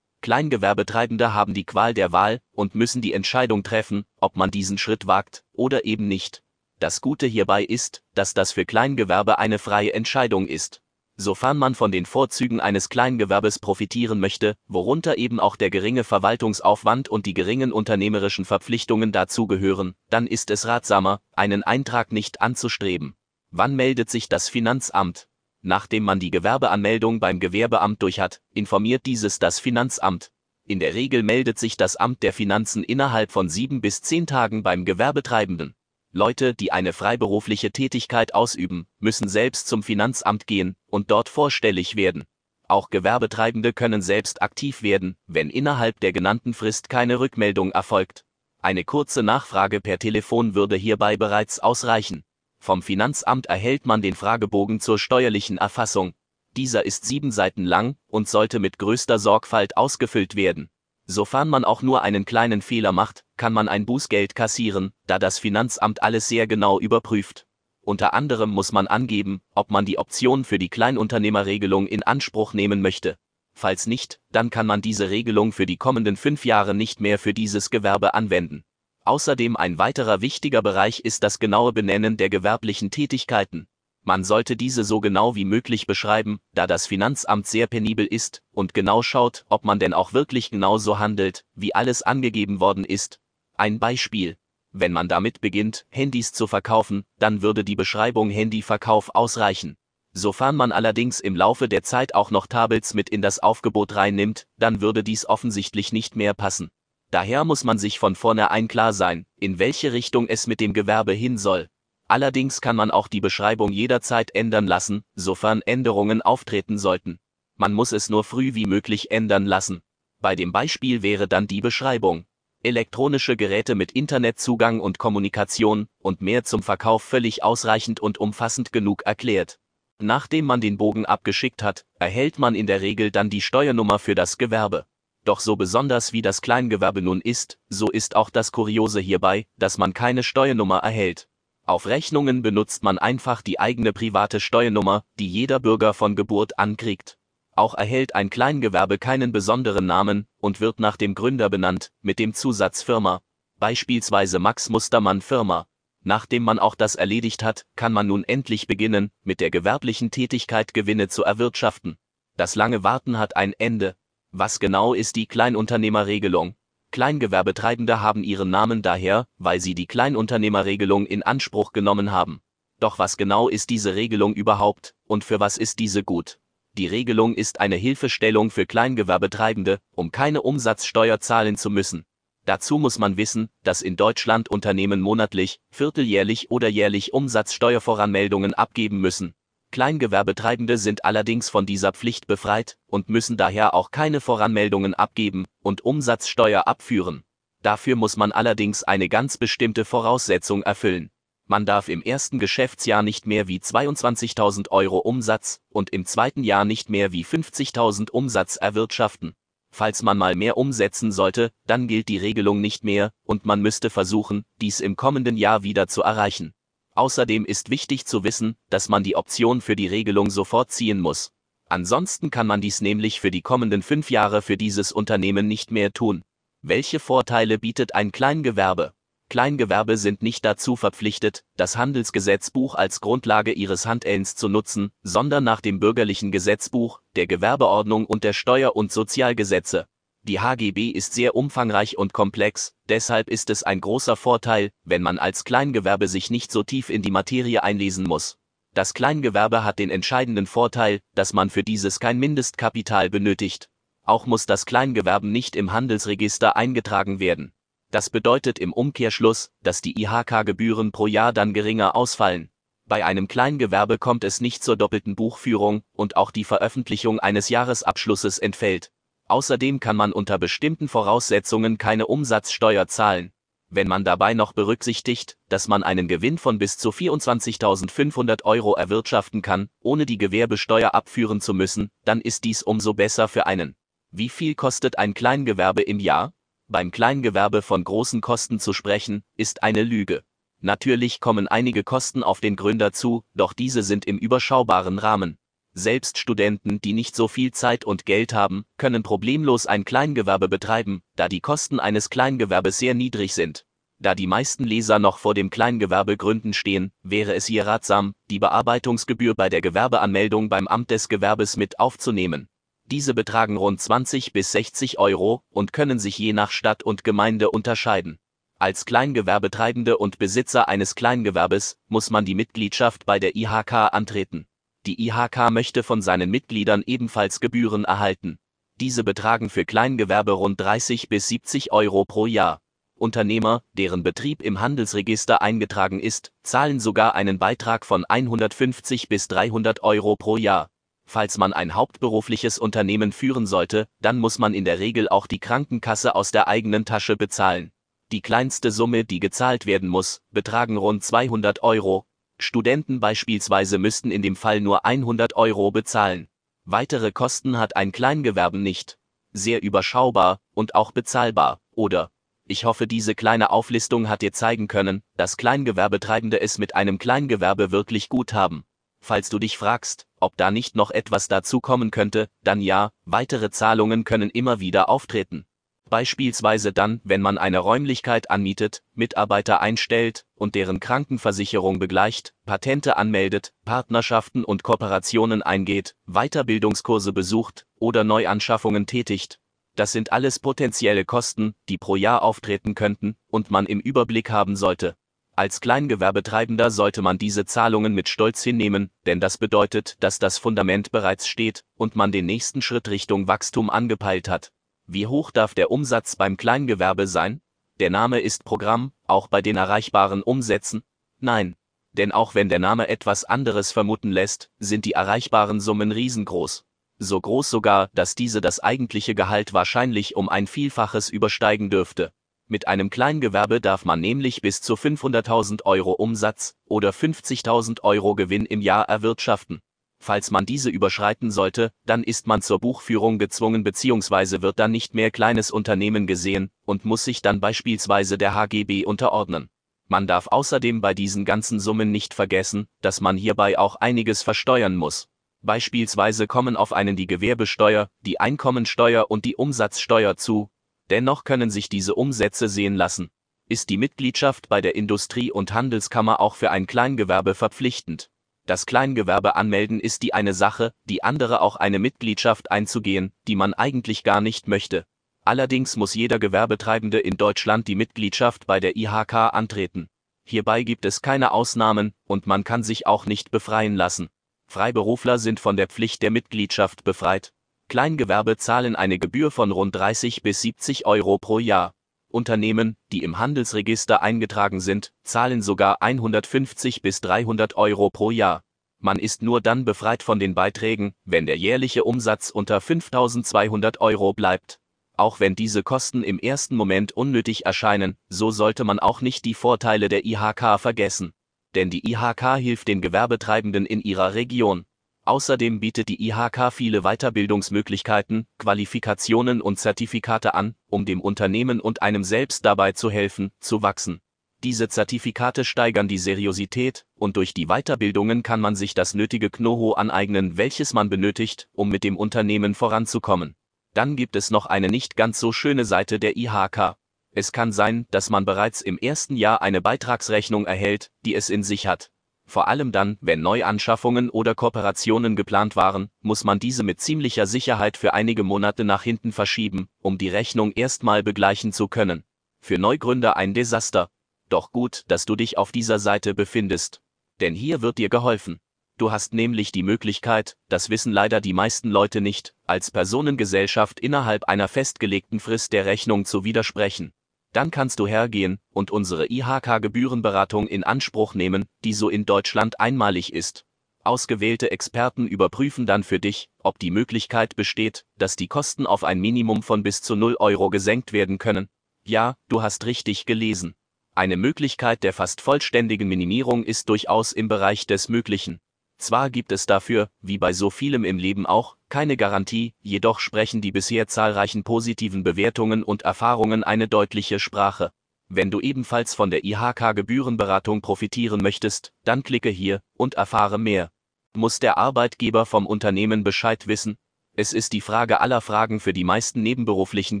Kleingewerbetreibende 0.20 1.32
haben 1.34 1.54
die 1.54 1.64
Qual 1.64 1.94
der 1.94 2.12
Wahl 2.12 2.40
und 2.52 2.74
müssen 2.74 3.02
die 3.02 3.12
Entscheidung 3.12 3.62
treffen, 3.62 4.04
ob 4.20 4.36
man 4.36 4.50
diesen 4.50 4.78
Schritt 4.78 5.06
wagt 5.06 5.44
oder 5.52 5.84
eben 5.84 6.08
nicht. 6.08 6.42
Das 6.80 7.00
Gute 7.00 7.26
hierbei 7.26 7.64
ist, 7.64 8.02
dass 8.14 8.34
das 8.34 8.52
für 8.52 8.64
Kleingewerbe 8.64 9.38
eine 9.38 9.58
freie 9.58 9.94
Entscheidung 9.94 10.46
ist 10.46 10.82
sofern 11.18 11.58
man 11.58 11.74
von 11.74 11.90
den 11.90 12.06
Vorzügen 12.06 12.60
eines 12.60 12.88
Kleingewerbes 12.88 13.58
profitieren 13.58 14.20
möchte, 14.20 14.54
worunter 14.68 15.18
eben 15.18 15.40
auch 15.40 15.56
der 15.56 15.68
geringe 15.68 16.04
Verwaltungsaufwand 16.04 17.08
und 17.08 17.26
die 17.26 17.34
geringen 17.34 17.72
unternehmerischen 17.72 18.44
Verpflichtungen 18.44 19.10
dazugehören, 19.10 19.94
dann 20.10 20.28
ist 20.28 20.50
es 20.50 20.66
ratsamer, 20.66 21.20
einen 21.32 21.64
Eintrag 21.64 22.12
nicht 22.12 22.40
anzustreben. 22.40 23.16
Wann 23.50 23.74
meldet 23.74 24.10
sich 24.10 24.28
das 24.28 24.48
Finanzamt? 24.48 25.28
Nachdem 25.68 26.04
man 26.04 26.18
die 26.18 26.30
Gewerbeanmeldung 26.30 27.20
beim 27.20 27.40
Gewerbeamt 27.40 28.00
durch 28.00 28.20
hat, 28.20 28.40
informiert 28.54 29.04
dieses 29.04 29.38
das 29.38 29.58
Finanzamt. 29.58 30.32
In 30.66 30.80
der 30.80 30.94
Regel 30.94 31.22
meldet 31.22 31.58
sich 31.58 31.76
das 31.76 31.94
Amt 31.94 32.22
der 32.22 32.32
Finanzen 32.32 32.82
innerhalb 32.82 33.30
von 33.30 33.50
sieben 33.50 33.82
bis 33.82 34.00
zehn 34.00 34.26
Tagen 34.26 34.62
beim 34.62 34.86
Gewerbetreibenden. 34.86 35.74
Leute, 36.10 36.54
die 36.54 36.72
eine 36.72 36.94
freiberufliche 36.94 37.70
Tätigkeit 37.70 38.32
ausüben, 38.34 38.86
müssen 38.98 39.28
selbst 39.28 39.68
zum 39.68 39.82
Finanzamt 39.82 40.46
gehen 40.46 40.74
und 40.86 41.10
dort 41.10 41.28
vorstellig 41.28 41.96
werden. 41.96 42.24
Auch 42.66 42.88
Gewerbetreibende 42.88 43.74
können 43.74 44.00
selbst 44.00 44.40
aktiv 44.40 44.82
werden, 44.82 45.18
wenn 45.26 45.50
innerhalb 45.50 46.00
der 46.00 46.14
genannten 46.14 46.54
Frist 46.54 46.88
keine 46.88 47.20
Rückmeldung 47.20 47.72
erfolgt. 47.72 48.24
Eine 48.62 48.84
kurze 48.84 49.22
Nachfrage 49.22 49.82
per 49.82 49.98
Telefon 49.98 50.54
würde 50.54 50.76
hierbei 50.76 51.18
bereits 51.18 51.58
ausreichen. 51.58 52.24
Vom 52.58 52.82
Finanzamt 52.82 53.46
erhält 53.46 53.86
man 53.86 54.02
den 54.02 54.14
Fragebogen 54.14 54.80
zur 54.80 54.98
steuerlichen 54.98 55.58
Erfassung. 55.58 56.14
Dieser 56.56 56.84
ist 56.84 57.04
sieben 57.04 57.30
Seiten 57.30 57.64
lang 57.64 57.96
und 58.08 58.28
sollte 58.28 58.58
mit 58.58 58.78
größter 58.78 59.18
Sorgfalt 59.18 59.76
ausgefüllt 59.76 60.34
werden. 60.34 60.70
Sofern 61.06 61.48
man 61.48 61.64
auch 61.64 61.82
nur 61.82 62.02
einen 62.02 62.24
kleinen 62.24 62.60
Fehler 62.60 62.92
macht, 62.92 63.24
kann 63.36 63.52
man 63.52 63.68
ein 63.68 63.86
Bußgeld 63.86 64.34
kassieren, 64.34 64.92
da 65.06 65.18
das 65.18 65.38
Finanzamt 65.38 66.02
alles 66.02 66.28
sehr 66.28 66.46
genau 66.46 66.78
überprüft. 66.78 67.46
Unter 67.80 68.12
anderem 68.12 68.50
muss 68.50 68.72
man 68.72 68.86
angeben, 68.86 69.40
ob 69.54 69.70
man 69.70 69.86
die 69.86 69.96
Option 69.96 70.44
für 70.44 70.58
die 70.58 70.68
Kleinunternehmerregelung 70.68 71.86
in 71.86 72.02
Anspruch 72.02 72.52
nehmen 72.52 72.82
möchte. 72.82 73.16
Falls 73.54 73.86
nicht, 73.86 74.20
dann 74.30 74.50
kann 74.50 74.66
man 74.66 74.82
diese 74.82 75.08
Regelung 75.08 75.52
für 75.52 75.64
die 75.64 75.78
kommenden 75.78 76.16
fünf 76.16 76.44
Jahre 76.44 76.74
nicht 76.74 77.00
mehr 77.00 77.18
für 77.18 77.32
dieses 77.32 77.70
Gewerbe 77.70 78.12
anwenden. 78.12 78.64
Außerdem 79.08 79.56
ein 79.56 79.78
weiterer 79.78 80.20
wichtiger 80.20 80.60
Bereich 80.60 81.00
ist 81.00 81.22
das 81.22 81.38
genaue 81.38 81.72
Benennen 81.72 82.18
der 82.18 82.28
gewerblichen 82.28 82.90
Tätigkeiten. 82.90 83.66
Man 84.04 84.22
sollte 84.22 84.54
diese 84.54 84.84
so 84.84 85.00
genau 85.00 85.34
wie 85.34 85.46
möglich 85.46 85.86
beschreiben, 85.86 86.40
da 86.52 86.66
das 86.66 86.86
Finanzamt 86.86 87.46
sehr 87.46 87.68
penibel 87.68 88.04
ist 88.04 88.42
und 88.52 88.74
genau 88.74 89.00
schaut, 89.00 89.46
ob 89.48 89.64
man 89.64 89.78
denn 89.78 89.94
auch 89.94 90.12
wirklich 90.12 90.50
genau 90.50 90.76
so 90.76 90.98
handelt, 90.98 91.46
wie 91.54 91.74
alles 91.74 92.02
angegeben 92.02 92.60
worden 92.60 92.84
ist. 92.84 93.18
Ein 93.54 93.78
Beispiel. 93.78 94.36
Wenn 94.72 94.92
man 94.92 95.08
damit 95.08 95.40
beginnt, 95.40 95.86
Handys 95.88 96.34
zu 96.34 96.46
verkaufen, 96.46 97.06
dann 97.18 97.40
würde 97.40 97.64
die 97.64 97.76
Beschreibung 97.76 98.28
Handyverkauf 98.28 99.14
ausreichen. 99.14 99.78
Sofern 100.12 100.54
man 100.54 100.70
allerdings 100.70 101.18
im 101.18 101.34
Laufe 101.34 101.66
der 101.66 101.82
Zeit 101.82 102.14
auch 102.14 102.30
noch 102.30 102.46
Tablets 102.46 102.92
mit 102.92 103.08
in 103.08 103.22
das 103.22 103.38
Aufgebot 103.38 103.94
reinnimmt, 103.94 104.46
dann 104.58 104.82
würde 104.82 105.02
dies 105.02 105.26
offensichtlich 105.26 105.94
nicht 105.94 106.14
mehr 106.14 106.34
passen. 106.34 106.68
Daher 107.10 107.44
muss 107.44 107.64
man 107.64 107.78
sich 107.78 107.98
von 107.98 108.14
vornherein 108.14 108.68
klar 108.68 108.92
sein, 108.92 109.24
in 109.40 109.58
welche 109.58 109.92
Richtung 109.92 110.28
es 110.28 110.46
mit 110.46 110.60
dem 110.60 110.74
Gewerbe 110.74 111.12
hin 111.12 111.38
soll. 111.38 111.68
Allerdings 112.06 112.60
kann 112.60 112.76
man 112.76 112.90
auch 112.90 113.08
die 113.08 113.20
Beschreibung 113.20 113.72
jederzeit 113.72 114.34
ändern 114.34 114.66
lassen, 114.66 115.04
sofern 115.14 115.62
Änderungen 115.62 116.22
auftreten 116.22 116.78
sollten. 116.78 117.18
Man 117.56 117.72
muss 117.72 117.92
es 117.92 118.08
nur 118.08 118.24
früh 118.24 118.54
wie 118.54 118.66
möglich 118.66 119.10
ändern 119.10 119.46
lassen. 119.46 119.82
Bei 120.20 120.34
dem 120.36 120.52
Beispiel 120.52 121.02
wäre 121.02 121.28
dann 121.28 121.46
die 121.46 121.60
Beschreibung. 121.60 122.24
Elektronische 122.62 123.36
Geräte 123.36 123.74
mit 123.74 123.92
Internetzugang 123.92 124.80
und 124.80 124.98
Kommunikation 124.98 125.88
und 125.98 126.20
mehr 126.20 126.44
zum 126.44 126.62
Verkauf 126.62 127.02
völlig 127.02 127.44
ausreichend 127.44 128.00
und 128.00 128.18
umfassend 128.18 128.72
genug 128.72 129.02
erklärt. 129.02 129.60
Nachdem 130.00 130.44
man 130.44 130.60
den 130.60 130.76
Bogen 130.76 131.06
abgeschickt 131.06 131.62
hat, 131.62 131.84
erhält 131.98 132.38
man 132.38 132.54
in 132.54 132.66
der 132.66 132.80
Regel 132.80 133.10
dann 133.10 133.30
die 133.30 133.40
Steuernummer 133.40 133.98
für 133.98 134.14
das 134.14 134.38
Gewerbe. 134.38 134.86
Doch 135.28 135.40
so 135.40 135.56
besonders 135.56 136.14
wie 136.14 136.22
das 136.22 136.40
Kleingewerbe 136.40 137.02
nun 137.02 137.20
ist, 137.20 137.58
so 137.68 137.90
ist 137.90 138.16
auch 138.16 138.30
das 138.30 138.50
Kuriose 138.50 138.98
hierbei, 138.98 139.46
dass 139.58 139.76
man 139.76 139.92
keine 139.92 140.22
Steuernummer 140.22 140.78
erhält. 140.78 141.28
Auf 141.66 141.84
Rechnungen 141.84 142.40
benutzt 142.40 142.82
man 142.82 142.96
einfach 142.96 143.42
die 143.42 143.60
eigene 143.60 143.92
private 143.92 144.40
Steuernummer, 144.40 145.04
die 145.18 145.28
jeder 145.28 145.60
Bürger 145.60 145.92
von 145.92 146.16
Geburt 146.16 146.58
an 146.58 146.78
kriegt. 146.78 147.18
Auch 147.54 147.74
erhält 147.74 148.14
ein 148.14 148.30
Kleingewerbe 148.30 148.96
keinen 148.96 149.30
besonderen 149.30 149.84
Namen 149.84 150.26
und 150.38 150.62
wird 150.62 150.80
nach 150.80 150.96
dem 150.96 151.14
Gründer 151.14 151.50
benannt, 151.50 151.92
mit 152.00 152.18
dem 152.18 152.32
Zusatz 152.32 152.82
Firma, 152.82 153.20
beispielsweise 153.58 154.38
Max 154.38 154.70
Mustermann 154.70 155.20
Firma. 155.20 155.66
Nachdem 156.04 156.42
man 156.42 156.58
auch 156.58 156.74
das 156.74 156.94
erledigt 156.94 157.42
hat, 157.42 157.66
kann 157.76 157.92
man 157.92 158.06
nun 158.06 158.24
endlich 158.24 158.66
beginnen, 158.66 159.10
mit 159.24 159.40
der 159.40 159.50
gewerblichen 159.50 160.10
Tätigkeit 160.10 160.72
Gewinne 160.72 161.08
zu 161.08 161.22
erwirtschaften. 161.22 161.98
Das 162.38 162.54
lange 162.54 162.82
Warten 162.82 163.18
hat 163.18 163.36
ein 163.36 163.52
Ende. 163.52 163.94
Was 164.32 164.60
genau 164.60 164.92
ist 164.92 165.16
die 165.16 165.26
Kleinunternehmerregelung? 165.26 166.54
Kleingewerbetreibende 166.90 168.02
haben 168.02 168.22
ihren 168.22 168.50
Namen 168.50 168.82
daher, 168.82 169.26
weil 169.38 169.58
sie 169.58 169.74
die 169.74 169.86
Kleinunternehmerregelung 169.86 171.06
in 171.06 171.22
Anspruch 171.22 171.72
genommen 171.72 172.12
haben. 172.12 172.40
Doch 172.78 172.98
was 172.98 173.16
genau 173.16 173.48
ist 173.48 173.70
diese 173.70 173.94
Regelung 173.94 174.34
überhaupt 174.34 174.94
und 175.06 175.24
für 175.24 175.40
was 175.40 175.56
ist 175.56 175.78
diese 175.78 176.04
gut? 176.04 176.38
Die 176.76 176.86
Regelung 176.86 177.34
ist 177.34 177.58
eine 177.58 177.76
Hilfestellung 177.76 178.50
für 178.50 178.66
Kleingewerbetreibende, 178.66 179.80
um 179.92 180.12
keine 180.12 180.42
Umsatzsteuer 180.42 181.20
zahlen 181.20 181.56
zu 181.56 181.70
müssen. 181.70 182.04
Dazu 182.44 182.78
muss 182.78 182.98
man 182.98 183.16
wissen, 183.16 183.48
dass 183.62 183.82
in 183.82 183.96
Deutschland 183.96 184.50
Unternehmen 184.50 185.00
monatlich, 185.00 185.58
vierteljährlich 185.70 186.50
oder 186.50 186.68
jährlich 186.68 187.14
Umsatzsteuervoranmeldungen 187.14 188.54
abgeben 188.54 189.00
müssen. 189.00 189.34
Kleingewerbetreibende 189.70 190.78
sind 190.78 191.04
allerdings 191.04 191.50
von 191.50 191.66
dieser 191.66 191.92
Pflicht 191.92 192.26
befreit 192.26 192.78
und 192.86 193.08
müssen 193.08 193.36
daher 193.36 193.74
auch 193.74 193.90
keine 193.90 194.20
Voranmeldungen 194.20 194.94
abgeben 194.94 195.46
und 195.62 195.84
Umsatzsteuer 195.84 196.66
abführen. 196.66 197.22
Dafür 197.62 197.96
muss 197.96 198.16
man 198.16 198.32
allerdings 198.32 198.82
eine 198.84 199.08
ganz 199.08 199.36
bestimmte 199.36 199.84
Voraussetzung 199.84 200.62
erfüllen. 200.62 201.10
Man 201.46 201.64
darf 201.64 201.88
im 201.88 202.02
ersten 202.02 202.38
Geschäftsjahr 202.38 203.02
nicht 203.02 203.26
mehr 203.26 203.48
wie 203.48 203.58
22.000 203.58 204.70
Euro 204.70 204.98
Umsatz 204.98 205.60
und 205.70 205.90
im 205.90 206.04
zweiten 206.04 206.44
Jahr 206.44 206.64
nicht 206.64 206.90
mehr 206.90 207.12
wie 207.12 207.24
50.000 207.24 208.10
Umsatz 208.10 208.56
erwirtschaften. 208.56 209.34
Falls 209.70 210.02
man 210.02 210.18
mal 210.18 210.34
mehr 210.34 210.56
umsetzen 210.56 211.12
sollte, 211.12 211.50
dann 211.66 211.88
gilt 211.88 212.08
die 212.08 212.18
Regelung 212.18 212.60
nicht 212.60 212.84
mehr 212.84 213.12
und 213.24 213.44
man 213.44 213.60
müsste 213.60 213.90
versuchen, 213.90 214.44
dies 214.60 214.80
im 214.80 214.96
kommenden 214.96 215.36
Jahr 215.36 215.62
wieder 215.62 215.88
zu 215.88 216.02
erreichen. 216.02 216.52
Außerdem 216.98 217.44
ist 217.44 217.70
wichtig 217.70 218.06
zu 218.06 218.24
wissen, 218.24 218.56
dass 218.70 218.88
man 218.88 219.04
die 219.04 219.14
Option 219.14 219.60
für 219.60 219.76
die 219.76 219.86
Regelung 219.86 220.30
sofort 220.30 220.72
ziehen 220.72 220.98
muss. 220.98 221.30
Ansonsten 221.68 222.30
kann 222.32 222.48
man 222.48 222.60
dies 222.60 222.80
nämlich 222.80 223.20
für 223.20 223.30
die 223.30 223.40
kommenden 223.40 223.82
fünf 223.82 224.10
Jahre 224.10 224.42
für 224.42 224.56
dieses 224.56 224.90
Unternehmen 224.90 225.46
nicht 225.46 225.70
mehr 225.70 225.92
tun. 225.92 226.24
Welche 226.60 226.98
Vorteile 226.98 227.56
bietet 227.60 227.94
ein 227.94 228.10
Kleingewerbe? 228.10 228.94
Kleingewerbe 229.28 229.96
sind 229.96 230.22
nicht 230.22 230.44
dazu 230.44 230.74
verpflichtet, 230.74 231.44
das 231.56 231.76
Handelsgesetzbuch 231.76 232.74
als 232.74 233.00
Grundlage 233.00 233.52
ihres 233.52 233.86
Handelns 233.86 234.34
zu 234.34 234.48
nutzen, 234.48 234.90
sondern 235.04 235.44
nach 235.44 235.60
dem 235.60 235.78
bürgerlichen 235.78 236.32
Gesetzbuch, 236.32 237.00
der 237.14 237.28
Gewerbeordnung 237.28 238.06
und 238.06 238.24
der 238.24 238.32
Steuer- 238.32 238.74
und 238.74 238.90
Sozialgesetze. 238.90 239.86
Die 240.22 240.40
HGB 240.40 240.90
ist 240.90 241.14
sehr 241.14 241.34
umfangreich 241.34 241.96
und 241.96 242.12
komplex, 242.12 242.74
deshalb 242.88 243.28
ist 243.28 243.50
es 243.50 243.62
ein 243.62 243.80
großer 243.80 244.16
Vorteil, 244.16 244.70
wenn 244.84 245.02
man 245.02 245.18
als 245.18 245.44
Kleingewerbe 245.44 246.08
sich 246.08 246.30
nicht 246.30 246.52
so 246.52 246.62
tief 246.62 246.90
in 246.90 247.02
die 247.02 247.10
Materie 247.10 247.62
einlesen 247.62 248.04
muss. 248.04 248.38
Das 248.74 248.94
Kleingewerbe 248.94 249.64
hat 249.64 249.78
den 249.78 249.90
entscheidenden 249.90 250.46
Vorteil, 250.46 251.00
dass 251.14 251.32
man 251.32 251.50
für 251.50 251.62
dieses 251.62 252.00
kein 252.00 252.18
Mindestkapital 252.18 253.10
benötigt. 253.10 253.70
Auch 254.04 254.26
muss 254.26 254.46
das 254.46 254.66
Kleingewerbe 254.66 255.26
nicht 255.26 255.56
im 255.56 255.72
Handelsregister 255.72 256.56
eingetragen 256.56 257.20
werden. 257.20 257.52
Das 257.90 258.10
bedeutet 258.10 258.58
im 258.58 258.72
Umkehrschluss, 258.72 259.50
dass 259.62 259.80
die 259.80 260.00
IHK-Gebühren 260.00 260.92
pro 260.92 261.06
Jahr 261.06 261.32
dann 261.32 261.54
geringer 261.54 261.96
ausfallen. 261.96 262.50
Bei 262.86 263.04
einem 263.04 263.28
Kleingewerbe 263.28 263.98
kommt 263.98 264.24
es 264.24 264.40
nicht 264.40 264.62
zur 264.62 264.76
doppelten 264.76 265.14
Buchführung 265.14 265.82
und 265.92 266.16
auch 266.16 266.30
die 266.30 266.44
Veröffentlichung 266.44 267.18
eines 267.20 267.48
Jahresabschlusses 267.48 268.38
entfällt. 268.38 268.92
Außerdem 269.28 269.78
kann 269.78 269.96
man 269.96 270.12
unter 270.12 270.38
bestimmten 270.38 270.88
Voraussetzungen 270.88 271.76
keine 271.78 272.06
Umsatzsteuer 272.06 272.88
zahlen. 272.88 273.32
Wenn 273.70 273.86
man 273.86 274.02
dabei 274.02 274.32
noch 274.32 274.54
berücksichtigt, 274.54 275.36
dass 275.50 275.68
man 275.68 275.82
einen 275.82 276.08
Gewinn 276.08 276.38
von 276.38 276.58
bis 276.58 276.78
zu 276.78 276.88
24.500 276.88 278.44
Euro 278.44 278.74
erwirtschaften 278.74 279.42
kann, 279.42 279.68
ohne 279.80 280.06
die 280.06 280.16
Gewerbesteuer 280.16 280.94
abführen 280.94 281.42
zu 281.42 281.52
müssen, 281.52 281.90
dann 282.04 282.22
ist 282.22 282.44
dies 282.44 282.62
umso 282.62 282.94
besser 282.94 283.28
für 283.28 283.46
einen. 283.46 283.76
Wie 284.10 284.30
viel 284.30 284.54
kostet 284.54 284.96
ein 284.96 285.12
Kleingewerbe 285.12 285.82
im 285.82 286.00
Jahr? 286.00 286.32
Beim 286.66 286.90
Kleingewerbe 286.90 287.60
von 287.60 287.84
großen 287.84 288.22
Kosten 288.22 288.58
zu 288.58 288.72
sprechen, 288.72 289.22
ist 289.36 289.62
eine 289.62 289.82
Lüge. 289.82 290.22
Natürlich 290.60 291.20
kommen 291.20 291.46
einige 291.46 291.84
Kosten 291.84 292.22
auf 292.22 292.40
den 292.40 292.56
Gründer 292.56 292.92
zu, 292.92 293.24
doch 293.34 293.52
diese 293.52 293.82
sind 293.82 294.06
im 294.06 294.16
überschaubaren 294.16 294.98
Rahmen. 294.98 295.38
Selbst 295.78 296.18
Studenten, 296.18 296.80
die 296.80 296.92
nicht 296.92 297.14
so 297.14 297.28
viel 297.28 297.52
Zeit 297.52 297.84
und 297.84 298.04
Geld 298.04 298.34
haben, 298.34 298.64
können 298.78 299.04
problemlos 299.04 299.66
ein 299.66 299.84
Kleingewerbe 299.84 300.48
betreiben, 300.48 301.02
da 301.14 301.28
die 301.28 301.38
Kosten 301.38 301.78
eines 301.78 302.10
Kleingewerbes 302.10 302.78
sehr 302.78 302.94
niedrig 302.94 303.32
sind. 303.32 303.64
Da 304.00 304.16
die 304.16 304.26
meisten 304.26 304.64
Leser 304.64 304.98
noch 304.98 305.18
vor 305.18 305.34
dem 305.34 305.50
Kleingewerbegründen 305.50 306.52
stehen, 306.52 306.90
wäre 307.04 307.32
es 307.36 307.46
hier 307.46 307.64
ratsam, 307.68 308.14
die 308.28 308.40
Bearbeitungsgebühr 308.40 309.36
bei 309.36 309.48
der 309.48 309.60
Gewerbeanmeldung 309.60 310.48
beim 310.48 310.66
Amt 310.66 310.90
des 310.90 311.08
Gewerbes 311.08 311.56
mit 311.56 311.78
aufzunehmen. 311.78 312.48
Diese 312.86 313.14
betragen 313.14 313.56
rund 313.56 313.80
20 313.80 314.32
bis 314.32 314.50
60 314.50 314.98
Euro 314.98 315.44
und 315.48 315.72
können 315.72 316.00
sich 316.00 316.18
je 316.18 316.32
nach 316.32 316.50
Stadt 316.50 316.82
und 316.82 317.04
Gemeinde 317.04 317.52
unterscheiden. 317.52 318.18
Als 318.58 318.84
Kleingewerbetreibende 318.84 319.96
und 319.96 320.18
Besitzer 320.18 320.66
eines 320.66 320.96
Kleingewerbes 320.96 321.78
muss 321.86 322.10
man 322.10 322.24
die 322.24 322.34
Mitgliedschaft 322.34 323.06
bei 323.06 323.20
der 323.20 323.36
IHK 323.36 323.92
antreten. 323.92 324.48
Die 324.88 325.06
IHK 325.06 325.50
möchte 325.50 325.82
von 325.82 326.00
seinen 326.00 326.30
Mitgliedern 326.30 326.82
ebenfalls 326.86 327.40
Gebühren 327.40 327.84
erhalten. 327.84 328.38
Diese 328.80 329.04
betragen 329.04 329.50
für 329.50 329.66
Kleingewerbe 329.66 330.32
rund 330.32 330.58
30 330.58 331.10
bis 331.10 331.28
70 331.28 331.72
Euro 331.72 332.06
pro 332.06 332.24
Jahr. 332.24 332.62
Unternehmer, 332.94 333.60
deren 333.74 334.02
Betrieb 334.02 334.40
im 334.40 334.60
Handelsregister 334.60 335.42
eingetragen 335.42 336.00
ist, 336.00 336.32
zahlen 336.42 336.80
sogar 336.80 337.14
einen 337.14 337.38
Beitrag 337.38 337.84
von 337.84 338.06
150 338.06 339.10
bis 339.10 339.28
300 339.28 339.82
Euro 339.82 340.16
pro 340.16 340.38
Jahr. 340.38 340.70
Falls 341.04 341.36
man 341.36 341.52
ein 341.52 341.74
hauptberufliches 341.74 342.56
Unternehmen 342.58 343.12
führen 343.12 343.46
sollte, 343.46 343.88
dann 344.00 344.18
muss 344.18 344.38
man 344.38 344.54
in 344.54 344.64
der 344.64 344.78
Regel 344.78 345.10
auch 345.10 345.26
die 345.26 345.38
Krankenkasse 345.38 346.14
aus 346.14 346.30
der 346.30 346.48
eigenen 346.48 346.86
Tasche 346.86 347.18
bezahlen. 347.18 347.72
Die 348.10 348.22
kleinste 348.22 348.70
Summe, 348.70 349.04
die 349.04 349.20
gezahlt 349.20 349.66
werden 349.66 349.90
muss, 349.90 350.22
betragen 350.30 350.78
rund 350.78 351.04
200 351.04 351.62
Euro. 351.62 352.06
Studenten 352.38 353.00
beispielsweise 353.00 353.78
müssten 353.78 354.10
in 354.10 354.22
dem 354.22 354.36
Fall 354.36 354.60
nur 354.60 354.84
100 354.84 355.34
Euro 355.36 355.70
bezahlen. 355.70 356.28
Weitere 356.64 357.12
Kosten 357.12 357.58
hat 357.58 357.76
ein 357.76 357.92
Kleingewerben 357.92 358.62
nicht. 358.62 358.98
Sehr 359.32 359.62
überschaubar 359.62 360.40
und 360.54 360.74
auch 360.74 360.92
bezahlbar, 360.92 361.60
oder? 361.72 362.10
Ich 362.46 362.64
hoffe, 362.64 362.86
diese 362.86 363.14
kleine 363.14 363.50
Auflistung 363.50 364.08
hat 364.08 364.22
dir 364.22 364.32
zeigen 364.32 364.68
können, 364.68 365.02
dass 365.16 365.36
Kleingewerbetreibende 365.36 366.40
es 366.40 366.58
mit 366.58 366.74
einem 366.74 366.98
Kleingewerbe 366.98 367.72
wirklich 367.72 368.08
gut 368.08 368.32
haben. 368.32 368.64
Falls 369.00 369.28
du 369.28 369.38
dich 369.38 369.58
fragst, 369.58 370.06
ob 370.20 370.36
da 370.36 370.50
nicht 370.50 370.76
noch 370.76 370.90
etwas 370.90 371.28
dazu 371.28 371.60
kommen 371.60 371.90
könnte, 371.90 372.28
dann 372.42 372.60
ja, 372.60 372.90
weitere 373.04 373.50
Zahlungen 373.50 374.04
können 374.04 374.30
immer 374.30 374.60
wieder 374.60 374.88
auftreten. 374.88 375.44
Beispielsweise 375.88 376.72
dann, 376.72 377.00
wenn 377.02 377.22
man 377.22 377.38
eine 377.38 377.58
Räumlichkeit 377.58 378.30
anmietet, 378.30 378.82
Mitarbeiter 378.94 379.60
einstellt 379.60 380.26
und 380.34 380.54
deren 380.54 380.80
Krankenversicherung 380.80 381.78
begleicht, 381.78 382.34
Patente 382.44 382.96
anmeldet, 382.96 383.54
Partnerschaften 383.64 384.44
und 384.44 384.62
Kooperationen 384.62 385.42
eingeht, 385.42 385.96
Weiterbildungskurse 386.06 387.12
besucht 387.12 387.66
oder 387.76 388.04
Neuanschaffungen 388.04 388.86
tätigt. 388.86 389.40
Das 389.76 389.92
sind 389.92 390.12
alles 390.12 390.38
potenzielle 390.38 391.04
Kosten, 391.04 391.54
die 391.68 391.78
pro 391.78 391.96
Jahr 391.96 392.22
auftreten 392.22 392.74
könnten 392.74 393.16
und 393.28 393.50
man 393.50 393.64
im 393.64 393.80
Überblick 393.80 394.30
haben 394.30 394.56
sollte. 394.56 394.96
Als 395.36 395.60
Kleingewerbetreibender 395.60 396.72
sollte 396.72 397.00
man 397.00 397.16
diese 397.16 397.44
Zahlungen 397.44 397.94
mit 397.94 398.08
Stolz 398.08 398.42
hinnehmen, 398.42 398.90
denn 399.06 399.20
das 399.20 399.38
bedeutet, 399.38 399.96
dass 400.00 400.18
das 400.18 400.36
Fundament 400.36 400.90
bereits 400.90 401.28
steht 401.28 401.62
und 401.76 401.94
man 401.94 402.10
den 402.10 402.26
nächsten 402.26 402.60
Schritt 402.60 402.88
Richtung 402.88 403.28
Wachstum 403.28 403.70
angepeilt 403.70 404.28
hat. 404.28 404.50
Wie 404.90 405.06
hoch 405.06 405.30
darf 405.30 405.52
der 405.52 405.70
Umsatz 405.70 406.16
beim 406.16 406.38
Kleingewerbe 406.38 407.06
sein? 407.06 407.42
Der 407.78 407.90
Name 407.90 408.20
ist 408.20 408.46
Programm, 408.46 408.92
auch 409.06 409.28
bei 409.28 409.42
den 409.42 409.56
erreichbaren 409.56 410.22
Umsätzen? 410.22 410.82
Nein. 411.20 411.56
Denn 411.92 412.10
auch 412.10 412.34
wenn 412.34 412.48
der 412.48 412.58
Name 412.58 412.88
etwas 412.88 413.24
anderes 413.24 413.70
vermuten 413.70 414.10
lässt, 414.10 414.50
sind 414.58 414.86
die 414.86 414.92
erreichbaren 414.92 415.60
Summen 415.60 415.92
riesengroß. 415.92 416.64
So 416.96 417.20
groß 417.20 417.50
sogar, 417.50 417.90
dass 417.92 418.14
diese 418.14 418.40
das 418.40 418.60
eigentliche 418.60 419.14
Gehalt 419.14 419.52
wahrscheinlich 419.52 420.16
um 420.16 420.30
ein 420.30 420.46
Vielfaches 420.46 421.10
übersteigen 421.10 421.68
dürfte. 421.68 422.10
Mit 422.46 422.66
einem 422.66 422.88
Kleingewerbe 422.88 423.60
darf 423.60 423.84
man 423.84 424.00
nämlich 424.00 424.40
bis 424.40 424.62
zu 424.62 424.72
500.000 424.72 425.66
Euro 425.66 425.92
Umsatz 425.92 426.56
oder 426.64 426.90
50.000 426.92 427.82
Euro 427.82 428.14
Gewinn 428.14 428.46
im 428.46 428.62
Jahr 428.62 428.88
erwirtschaften. 428.88 429.60
Falls 429.98 430.30
man 430.30 430.46
diese 430.46 430.70
überschreiten 430.70 431.30
sollte, 431.30 431.72
dann 431.84 432.04
ist 432.04 432.26
man 432.26 432.42
zur 432.42 432.60
Buchführung 432.60 433.18
gezwungen 433.18 433.64
bzw. 433.64 434.42
wird 434.42 434.58
dann 434.58 434.70
nicht 434.70 434.94
mehr 434.94 435.10
kleines 435.10 435.50
Unternehmen 435.50 436.06
gesehen 436.06 436.50
und 436.64 436.84
muss 436.84 437.04
sich 437.04 437.22
dann 437.22 437.40
beispielsweise 437.40 438.18
der 438.18 438.34
HGB 438.34 438.84
unterordnen. 438.84 439.48
Man 439.88 440.06
darf 440.06 440.28
außerdem 440.28 440.80
bei 440.80 440.94
diesen 440.94 441.24
ganzen 441.24 441.60
Summen 441.60 441.90
nicht 441.90 442.14
vergessen, 442.14 442.68
dass 442.80 443.00
man 443.00 443.16
hierbei 443.16 443.58
auch 443.58 443.76
einiges 443.76 444.22
versteuern 444.22 444.76
muss. 444.76 445.08
Beispielsweise 445.42 446.26
kommen 446.26 446.56
auf 446.56 446.72
einen 446.72 446.96
die 446.96 447.06
Gewerbesteuer, 447.06 447.88
die 448.00 448.20
Einkommensteuer 448.20 449.10
und 449.10 449.24
die 449.24 449.36
Umsatzsteuer 449.36 450.16
zu, 450.16 450.50
Dennoch 450.90 451.24
können 451.24 451.50
sich 451.50 451.68
diese 451.68 451.94
Umsätze 451.94 452.48
sehen 452.48 452.74
lassen. 452.74 453.10
Ist 453.46 453.68
die 453.68 453.76
Mitgliedschaft 453.76 454.48
bei 454.48 454.60
der 454.60 454.74
Industrie- 454.74 455.30
und 455.30 455.52
Handelskammer 455.52 456.20
auch 456.20 456.34
für 456.34 456.50
ein 456.50 456.66
Kleingewerbe 456.66 457.34
verpflichtend? 457.34 458.10
Das 458.48 458.64
Kleingewerbe 458.64 459.36
anmelden 459.36 459.78
ist 459.78 460.02
die 460.02 460.14
eine 460.14 460.32
Sache, 460.32 460.72
die 460.86 461.04
andere 461.04 461.42
auch 461.42 461.56
eine 461.56 461.78
Mitgliedschaft 461.78 462.50
einzugehen, 462.50 463.12
die 463.26 463.36
man 463.36 463.52
eigentlich 463.52 464.04
gar 464.04 464.22
nicht 464.22 464.48
möchte. 464.48 464.86
Allerdings 465.22 465.76
muss 465.76 465.92
jeder 465.92 466.18
Gewerbetreibende 466.18 466.98
in 466.98 467.18
Deutschland 467.18 467.68
die 467.68 467.74
Mitgliedschaft 467.74 468.46
bei 468.46 468.58
der 468.58 468.74
IHK 468.74 469.34
antreten. 469.34 469.90
Hierbei 470.24 470.62
gibt 470.62 470.86
es 470.86 471.02
keine 471.02 471.32
Ausnahmen 471.32 471.92
und 472.06 472.26
man 472.26 472.42
kann 472.42 472.62
sich 472.62 472.86
auch 472.86 473.04
nicht 473.04 473.30
befreien 473.30 473.76
lassen. 473.76 474.08
Freiberufler 474.46 475.18
sind 475.18 475.40
von 475.40 475.58
der 475.58 475.66
Pflicht 475.66 476.00
der 476.00 476.10
Mitgliedschaft 476.10 476.84
befreit. 476.84 477.34
Kleingewerbe 477.68 478.38
zahlen 478.38 478.76
eine 478.76 478.98
Gebühr 478.98 479.30
von 479.30 479.52
rund 479.52 479.74
30 479.74 480.22
bis 480.22 480.40
70 480.40 480.86
Euro 480.86 481.18
pro 481.18 481.38
Jahr. 481.38 481.74
Unternehmen, 482.08 482.76
die 482.92 483.02
im 483.02 483.18
Handelsregister 483.18 484.02
eingetragen 484.02 484.60
sind, 484.60 484.92
zahlen 485.04 485.42
sogar 485.42 485.82
150 485.82 486.82
bis 486.82 487.00
300 487.00 487.56
Euro 487.56 487.90
pro 487.90 488.10
Jahr. 488.10 488.42
Man 488.80 488.98
ist 488.98 489.22
nur 489.22 489.40
dann 489.40 489.64
befreit 489.64 490.02
von 490.02 490.20
den 490.20 490.34
Beiträgen, 490.34 490.94
wenn 491.04 491.26
der 491.26 491.36
jährliche 491.36 491.84
Umsatz 491.84 492.30
unter 492.30 492.60
5200 492.60 493.80
Euro 493.80 494.12
bleibt. 494.12 494.60
Auch 494.96 495.20
wenn 495.20 495.36
diese 495.36 495.62
Kosten 495.62 496.02
im 496.02 496.18
ersten 496.18 496.56
Moment 496.56 496.92
unnötig 496.92 497.46
erscheinen, 497.46 497.96
so 498.08 498.30
sollte 498.30 498.64
man 498.64 498.78
auch 498.78 499.00
nicht 499.00 499.24
die 499.24 499.34
Vorteile 499.34 499.88
der 499.88 500.04
IHK 500.04 500.58
vergessen. 500.58 501.12
Denn 501.54 501.70
die 501.70 501.90
IHK 501.90 502.36
hilft 502.36 502.68
den 502.68 502.80
Gewerbetreibenden 502.80 503.66
in 503.66 503.80
ihrer 503.80 504.14
Region. 504.14 504.64
Außerdem 505.08 505.58
bietet 505.58 505.88
die 505.88 506.06
IHK 506.06 506.52
viele 506.52 506.82
Weiterbildungsmöglichkeiten, 506.82 508.26
Qualifikationen 508.36 509.40
und 509.40 509.58
Zertifikate 509.58 510.34
an, 510.34 510.54
um 510.68 510.84
dem 510.84 511.00
Unternehmen 511.00 511.60
und 511.60 511.80
einem 511.80 512.04
selbst 512.04 512.44
dabei 512.44 512.72
zu 512.72 512.90
helfen, 512.90 513.30
zu 513.40 513.62
wachsen. 513.62 514.02
Diese 514.44 514.68
Zertifikate 514.68 515.46
steigern 515.46 515.88
die 515.88 515.96
Seriosität, 515.96 516.84
und 516.94 517.16
durch 517.16 517.32
die 517.32 517.46
Weiterbildungen 517.46 518.22
kann 518.22 518.42
man 518.42 518.54
sich 518.54 518.74
das 518.74 518.92
nötige 518.92 519.30
Know-how 519.30 519.78
aneignen, 519.78 520.36
welches 520.36 520.74
man 520.74 520.90
benötigt, 520.90 521.48
um 521.54 521.70
mit 521.70 521.84
dem 521.84 521.96
Unternehmen 521.96 522.54
voranzukommen. 522.54 523.34
Dann 523.72 523.96
gibt 523.96 524.14
es 524.14 524.30
noch 524.30 524.44
eine 524.44 524.68
nicht 524.68 524.94
ganz 524.94 525.18
so 525.18 525.32
schöne 525.32 525.64
Seite 525.64 525.98
der 525.98 526.18
IHK. 526.18 526.76
Es 527.12 527.32
kann 527.32 527.50
sein, 527.52 527.86
dass 527.90 528.10
man 528.10 528.26
bereits 528.26 528.60
im 528.60 528.76
ersten 528.76 529.16
Jahr 529.16 529.40
eine 529.40 529.62
Beitragsrechnung 529.62 530.44
erhält, 530.44 530.90
die 531.06 531.14
es 531.14 531.30
in 531.30 531.42
sich 531.42 531.66
hat. 531.66 531.90
Vor 532.28 532.46
allem 532.46 532.72
dann, 532.72 532.98
wenn 533.00 533.22
Neuanschaffungen 533.22 534.10
oder 534.10 534.34
Kooperationen 534.34 535.16
geplant 535.16 535.56
waren, 535.56 535.88
muss 536.02 536.24
man 536.24 536.38
diese 536.38 536.62
mit 536.62 536.78
ziemlicher 536.78 537.26
Sicherheit 537.26 537.78
für 537.78 537.94
einige 537.94 538.22
Monate 538.22 538.64
nach 538.64 538.82
hinten 538.82 539.12
verschieben, 539.12 539.68
um 539.80 539.96
die 539.96 540.10
Rechnung 540.10 540.52
erstmal 540.52 541.02
begleichen 541.02 541.54
zu 541.54 541.68
können. 541.68 542.04
Für 542.42 542.58
Neugründer 542.58 543.16
ein 543.16 543.32
Desaster, 543.32 543.88
doch 544.28 544.52
gut, 544.52 544.84
dass 544.88 545.06
du 545.06 545.16
dich 545.16 545.38
auf 545.38 545.52
dieser 545.52 545.78
Seite 545.78 546.14
befindest. 546.14 546.82
Denn 547.20 547.34
hier 547.34 547.62
wird 547.62 547.78
dir 547.78 547.88
geholfen. 547.88 548.40
Du 548.76 548.92
hast 548.92 549.14
nämlich 549.14 549.50
die 549.50 549.62
Möglichkeit, 549.62 550.36
das 550.50 550.68
wissen 550.68 550.92
leider 550.92 551.22
die 551.22 551.32
meisten 551.32 551.70
Leute 551.70 552.02
nicht, 552.02 552.34
als 552.44 552.70
Personengesellschaft 552.70 553.80
innerhalb 553.80 554.24
einer 554.24 554.48
festgelegten 554.48 555.18
Frist 555.18 555.54
der 555.54 555.64
Rechnung 555.64 556.04
zu 556.04 556.24
widersprechen. 556.24 556.92
Dann 557.32 557.50
kannst 557.50 557.78
du 557.78 557.86
hergehen 557.86 558.38
und 558.52 558.70
unsere 558.70 559.06
IHK-Gebührenberatung 559.10 560.48
in 560.48 560.64
Anspruch 560.64 561.14
nehmen, 561.14 561.44
die 561.64 561.74
so 561.74 561.88
in 561.88 562.06
Deutschland 562.06 562.58
einmalig 562.58 563.12
ist. 563.12 563.44
Ausgewählte 563.84 564.50
Experten 564.50 565.06
überprüfen 565.06 565.66
dann 565.66 565.82
für 565.82 566.00
dich, 566.00 566.28
ob 566.42 566.58
die 566.58 566.70
Möglichkeit 566.70 567.36
besteht, 567.36 567.84
dass 567.96 568.16
die 568.16 568.28
Kosten 568.28 568.66
auf 568.66 568.84
ein 568.84 569.00
Minimum 569.00 569.42
von 569.42 569.62
bis 569.62 569.82
zu 569.82 569.96
0 569.96 570.16
Euro 570.18 570.50
gesenkt 570.50 570.92
werden 570.92 571.18
können. 571.18 571.48
Ja, 571.84 572.16
du 572.28 572.42
hast 572.42 572.66
richtig 572.66 573.06
gelesen. 573.06 573.54
Eine 573.94 574.16
Möglichkeit 574.16 574.82
der 574.82 574.92
fast 574.92 575.20
vollständigen 575.20 575.88
Minimierung 575.88 576.44
ist 576.44 576.68
durchaus 576.68 577.12
im 577.12 577.28
Bereich 577.28 577.66
des 577.66 577.88
Möglichen. 577.88 578.40
Zwar 578.78 579.10
gibt 579.10 579.32
es 579.32 579.46
dafür, 579.46 579.90
wie 580.00 580.18
bei 580.18 580.32
so 580.32 580.50
vielem 580.50 580.84
im 580.84 580.98
Leben 580.98 581.26
auch, 581.26 581.56
keine 581.68 581.96
Garantie, 581.96 582.54
jedoch 582.60 582.98
sprechen 582.98 583.40
die 583.40 583.52
bisher 583.52 583.86
zahlreichen 583.86 584.44
positiven 584.44 585.02
Bewertungen 585.02 585.62
und 585.62 585.82
Erfahrungen 585.82 586.44
eine 586.44 586.68
deutliche 586.68 587.18
Sprache. 587.18 587.72
Wenn 588.08 588.30
du 588.30 588.40
ebenfalls 588.40 588.94
von 588.94 589.10
der 589.10 589.24
IHK 589.24 589.74
Gebührenberatung 589.76 590.62
profitieren 590.62 591.20
möchtest, 591.22 591.72
dann 591.84 592.02
klicke 592.02 592.30
hier 592.30 592.62
und 592.74 592.94
erfahre 592.94 593.38
mehr. 593.38 593.70
Muss 594.16 594.38
der 594.38 594.56
Arbeitgeber 594.56 595.26
vom 595.26 595.46
Unternehmen 595.46 596.04
Bescheid 596.04 596.46
wissen? 596.46 596.78
Es 597.14 597.32
ist 597.32 597.52
die 597.52 597.60
Frage 597.60 598.00
aller 598.00 598.20
Fragen 598.20 598.60
für 598.60 598.72
die 598.72 598.84
meisten 598.84 599.22
nebenberuflichen 599.22 600.00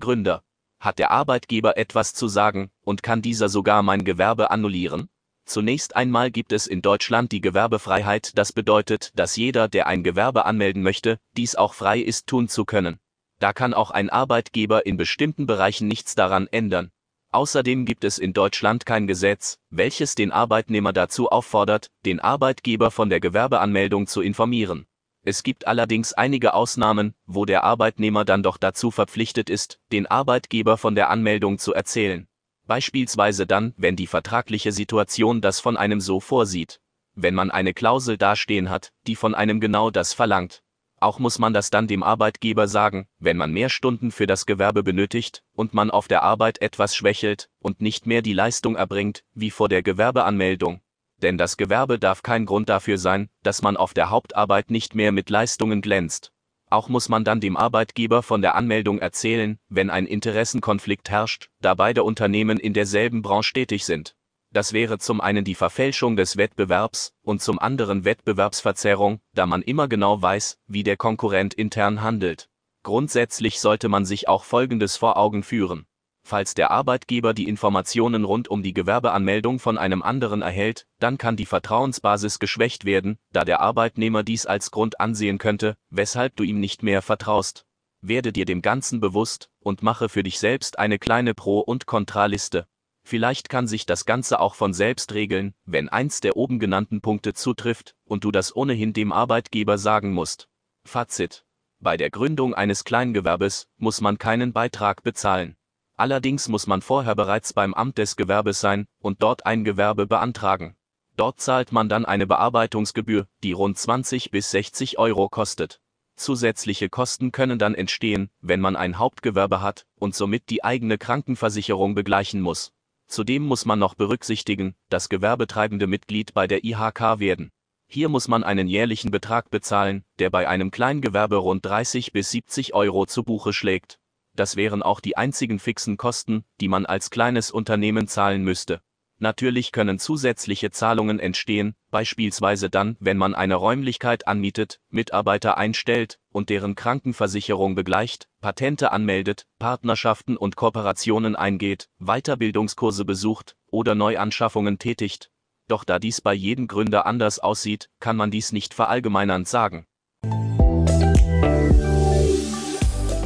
Gründer. 0.00 0.42
Hat 0.80 0.98
der 0.98 1.10
Arbeitgeber 1.10 1.76
etwas 1.76 2.14
zu 2.14 2.28
sagen 2.28 2.70
und 2.80 3.02
kann 3.02 3.20
dieser 3.20 3.48
sogar 3.48 3.82
mein 3.82 4.04
Gewerbe 4.04 4.50
annullieren? 4.50 5.08
Zunächst 5.48 5.96
einmal 5.96 6.30
gibt 6.30 6.52
es 6.52 6.66
in 6.66 6.82
Deutschland 6.82 7.32
die 7.32 7.40
Gewerbefreiheit, 7.40 8.36
das 8.36 8.52
bedeutet, 8.52 9.12
dass 9.16 9.34
jeder, 9.36 9.66
der 9.66 9.86
ein 9.86 10.04
Gewerbe 10.04 10.44
anmelden 10.44 10.82
möchte, 10.82 11.18
dies 11.38 11.54
auch 11.56 11.72
frei 11.72 12.00
ist 12.00 12.26
tun 12.26 12.48
zu 12.48 12.66
können. 12.66 12.98
Da 13.38 13.54
kann 13.54 13.72
auch 13.72 13.90
ein 13.90 14.10
Arbeitgeber 14.10 14.84
in 14.84 14.98
bestimmten 14.98 15.46
Bereichen 15.46 15.88
nichts 15.88 16.14
daran 16.14 16.48
ändern. 16.48 16.90
Außerdem 17.30 17.86
gibt 17.86 18.04
es 18.04 18.18
in 18.18 18.34
Deutschland 18.34 18.84
kein 18.84 19.06
Gesetz, 19.06 19.56
welches 19.70 20.14
den 20.14 20.32
Arbeitnehmer 20.32 20.92
dazu 20.92 21.30
auffordert, 21.30 21.90
den 22.04 22.20
Arbeitgeber 22.20 22.90
von 22.90 23.08
der 23.08 23.20
Gewerbeanmeldung 23.20 24.06
zu 24.06 24.20
informieren. 24.20 24.84
Es 25.24 25.42
gibt 25.42 25.66
allerdings 25.66 26.12
einige 26.12 26.52
Ausnahmen, 26.52 27.14
wo 27.24 27.46
der 27.46 27.64
Arbeitnehmer 27.64 28.26
dann 28.26 28.42
doch 28.42 28.58
dazu 28.58 28.90
verpflichtet 28.90 29.48
ist, 29.48 29.80
den 29.92 30.06
Arbeitgeber 30.06 30.76
von 30.76 30.94
der 30.94 31.08
Anmeldung 31.08 31.58
zu 31.58 31.72
erzählen. 31.72 32.27
Beispielsweise 32.68 33.48
dann, 33.48 33.74
wenn 33.76 33.96
die 33.96 34.06
vertragliche 34.06 34.70
Situation 34.70 35.40
das 35.40 35.58
von 35.58 35.76
einem 35.76 36.00
so 36.00 36.20
vorsieht. 36.20 36.80
Wenn 37.16 37.34
man 37.34 37.50
eine 37.50 37.74
Klausel 37.74 38.16
dastehen 38.16 38.70
hat, 38.70 38.92
die 39.08 39.16
von 39.16 39.34
einem 39.34 39.58
genau 39.58 39.90
das 39.90 40.12
verlangt. 40.12 40.62
Auch 41.00 41.18
muss 41.18 41.40
man 41.40 41.52
das 41.52 41.70
dann 41.70 41.88
dem 41.88 42.04
Arbeitgeber 42.04 42.68
sagen, 42.68 43.08
wenn 43.18 43.36
man 43.36 43.52
mehr 43.52 43.70
Stunden 43.70 44.12
für 44.12 44.28
das 44.28 44.46
Gewerbe 44.46 44.84
benötigt 44.84 45.42
und 45.52 45.74
man 45.74 45.90
auf 45.90 46.06
der 46.06 46.22
Arbeit 46.22 46.62
etwas 46.62 46.94
schwächelt 46.94 47.50
und 47.58 47.80
nicht 47.80 48.06
mehr 48.06 48.22
die 48.22 48.34
Leistung 48.34 48.76
erbringt, 48.76 49.24
wie 49.34 49.50
vor 49.50 49.68
der 49.68 49.82
Gewerbeanmeldung 49.82 50.80
denn 51.22 51.38
das 51.38 51.56
Gewerbe 51.56 51.98
darf 51.98 52.22
kein 52.22 52.46
Grund 52.46 52.68
dafür 52.68 52.98
sein, 52.98 53.28
dass 53.42 53.62
man 53.62 53.76
auf 53.76 53.94
der 53.94 54.10
Hauptarbeit 54.10 54.70
nicht 54.70 54.94
mehr 54.94 55.12
mit 55.12 55.30
Leistungen 55.30 55.82
glänzt. 55.82 56.32
Auch 56.70 56.88
muss 56.88 57.08
man 57.08 57.24
dann 57.24 57.40
dem 57.40 57.56
Arbeitgeber 57.56 58.22
von 58.22 58.42
der 58.42 58.54
Anmeldung 58.54 58.98
erzählen, 58.98 59.58
wenn 59.68 59.88
ein 59.88 60.06
Interessenkonflikt 60.06 61.08
herrscht, 61.08 61.48
da 61.60 61.74
beide 61.74 62.04
Unternehmen 62.04 62.58
in 62.58 62.74
derselben 62.74 63.22
Branche 63.22 63.54
tätig 63.54 63.86
sind. 63.86 64.14
Das 64.50 64.72
wäre 64.72 64.98
zum 64.98 65.20
einen 65.20 65.44
die 65.44 65.54
Verfälschung 65.54 66.16
des 66.16 66.36
Wettbewerbs 66.36 67.14
und 67.22 67.42
zum 67.42 67.58
anderen 67.58 68.04
Wettbewerbsverzerrung, 68.04 69.20
da 69.34 69.46
man 69.46 69.62
immer 69.62 69.88
genau 69.88 70.20
weiß, 70.20 70.58
wie 70.66 70.82
der 70.82 70.96
Konkurrent 70.96 71.54
intern 71.54 72.02
handelt. 72.02 72.48
Grundsätzlich 72.82 73.60
sollte 73.60 73.88
man 73.88 74.04
sich 74.04 74.28
auch 74.28 74.44
Folgendes 74.44 74.96
vor 74.96 75.16
Augen 75.16 75.42
führen. 75.42 75.86
Falls 76.28 76.52
der 76.52 76.70
Arbeitgeber 76.70 77.32
die 77.32 77.48
Informationen 77.48 78.24
rund 78.24 78.48
um 78.48 78.62
die 78.62 78.74
Gewerbeanmeldung 78.74 79.58
von 79.58 79.78
einem 79.78 80.02
anderen 80.02 80.42
erhält, 80.42 80.86
dann 80.98 81.16
kann 81.16 81.36
die 81.36 81.46
Vertrauensbasis 81.46 82.38
geschwächt 82.38 82.84
werden, 82.84 83.16
da 83.32 83.46
der 83.46 83.60
Arbeitnehmer 83.60 84.22
dies 84.22 84.44
als 84.44 84.70
Grund 84.70 85.00
ansehen 85.00 85.38
könnte, 85.38 85.78
weshalb 85.88 86.36
du 86.36 86.42
ihm 86.42 86.60
nicht 86.60 86.82
mehr 86.82 87.00
vertraust. 87.00 87.64
Werde 88.02 88.30
dir 88.30 88.44
dem 88.44 88.60
Ganzen 88.60 89.00
bewusst 89.00 89.48
und 89.60 89.82
mache 89.82 90.10
für 90.10 90.22
dich 90.22 90.38
selbst 90.38 90.78
eine 90.78 90.98
kleine 90.98 91.32
Pro- 91.32 91.60
und 91.60 91.86
Kontraliste. 91.86 92.66
Vielleicht 93.02 93.48
kann 93.48 93.66
sich 93.66 93.86
das 93.86 94.04
Ganze 94.04 94.38
auch 94.38 94.54
von 94.54 94.74
selbst 94.74 95.14
regeln, 95.14 95.54
wenn 95.64 95.88
eins 95.88 96.20
der 96.20 96.36
oben 96.36 96.58
genannten 96.58 97.00
Punkte 97.00 97.32
zutrifft 97.32 97.94
und 98.04 98.24
du 98.24 98.32
das 98.32 98.54
ohnehin 98.54 98.92
dem 98.92 99.12
Arbeitgeber 99.12 99.78
sagen 99.78 100.12
musst. 100.12 100.50
Fazit. 100.84 101.46
Bei 101.80 101.96
der 101.96 102.10
Gründung 102.10 102.52
eines 102.52 102.84
Kleingewerbes 102.84 103.66
muss 103.78 104.02
man 104.02 104.18
keinen 104.18 104.52
Beitrag 104.52 105.02
bezahlen. 105.02 105.56
Allerdings 105.98 106.46
muss 106.46 106.68
man 106.68 106.80
vorher 106.80 107.16
bereits 107.16 107.52
beim 107.52 107.74
Amt 107.74 107.98
des 107.98 108.14
Gewerbes 108.14 108.60
sein 108.60 108.86
und 109.00 109.20
dort 109.20 109.46
ein 109.46 109.64
Gewerbe 109.64 110.06
beantragen. 110.06 110.76
Dort 111.16 111.40
zahlt 111.40 111.72
man 111.72 111.88
dann 111.88 112.04
eine 112.04 112.28
Bearbeitungsgebühr, 112.28 113.26
die 113.42 113.50
rund 113.50 113.76
20 113.76 114.30
bis 114.30 114.52
60 114.52 115.00
Euro 115.00 115.28
kostet. 115.28 115.80
Zusätzliche 116.14 116.88
Kosten 116.88 117.32
können 117.32 117.58
dann 117.58 117.74
entstehen, 117.74 118.30
wenn 118.40 118.60
man 118.60 118.76
ein 118.76 118.98
Hauptgewerbe 118.98 119.60
hat 119.60 119.86
und 119.96 120.14
somit 120.14 120.50
die 120.50 120.62
eigene 120.62 120.98
Krankenversicherung 120.98 121.96
begleichen 121.96 122.40
muss. 122.40 122.72
Zudem 123.08 123.42
muss 123.42 123.64
man 123.64 123.80
noch 123.80 123.96
berücksichtigen, 123.96 124.76
dass 124.90 125.08
gewerbetreibende 125.08 125.88
Mitglied 125.88 126.32
bei 126.32 126.46
der 126.46 126.62
IHK 126.62 127.18
werden. 127.18 127.50
Hier 127.88 128.08
muss 128.08 128.28
man 128.28 128.44
einen 128.44 128.68
jährlichen 128.68 129.10
Betrag 129.10 129.50
bezahlen, 129.50 130.04
der 130.20 130.30
bei 130.30 130.46
einem 130.46 130.70
Kleingewerbe 130.70 131.36
rund 131.36 131.66
30 131.66 132.12
bis 132.12 132.30
70 132.30 132.72
Euro 132.74 133.04
zu 133.06 133.24
Buche 133.24 133.52
schlägt 133.52 133.98
das 134.38 134.56
wären 134.56 134.82
auch 134.82 135.00
die 135.00 135.16
einzigen 135.16 135.58
fixen 135.58 135.96
Kosten, 135.96 136.44
die 136.60 136.68
man 136.68 136.86
als 136.86 137.10
kleines 137.10 137.50
Unternehmen 137.50 138.08
zahlen 138.08 138.42
müsste. 138.42 138.80
Natürlich 139.20 139.72
können 139.72 139.98
zusätzliche 139.98 140.70
Zahlungen 140.70 141.18
entstehen, 141.18 141.74
beispielsweise 141.90 142.70
dann, 142.70 142.96
wenn 143.00 143.16
man 143.16 143.34
eine 143.34 143.56
Räumlichkeit 143.56 144.28
anmietet, 144.28 144.80
Mitarbeiter 144.90 145.58
einstellt 145.58 146.20
und 146.30 146.50
deren 146.50 146.76
Krankenversicherung 146.76 147.74
begleicht, 147.74 148.28
Patente 148.40 148.92
anmeldet, 148.92 149.46
Partnerschaften 149.58 150.36
und 150.36 150.54
Kooperationen 150.54 151.34
eingeht, 151.34 151.88
Weiterbildungskurse 151.98 153.04
besucht 153.04 153.56
oder 153.66 153.96
Neuanschaffungen 153.96 154.78
tätigt. 154.78 155.32
Doch 155.66 155.82
da 155.82 155.98
dies 155.98 156.20
bei 156.20 156.32
jedem 156.32 156.68
Gründer 156.68 157.04
anders 157.04 157.40
aussieht, 157.40 157.90
kann 157.98 158.16
man 158.16 158.30
dies 158.30 158.52
nicht 158.52 158.72
verallgemeinernd 158.72 159.48
sagen. 159.48 159.86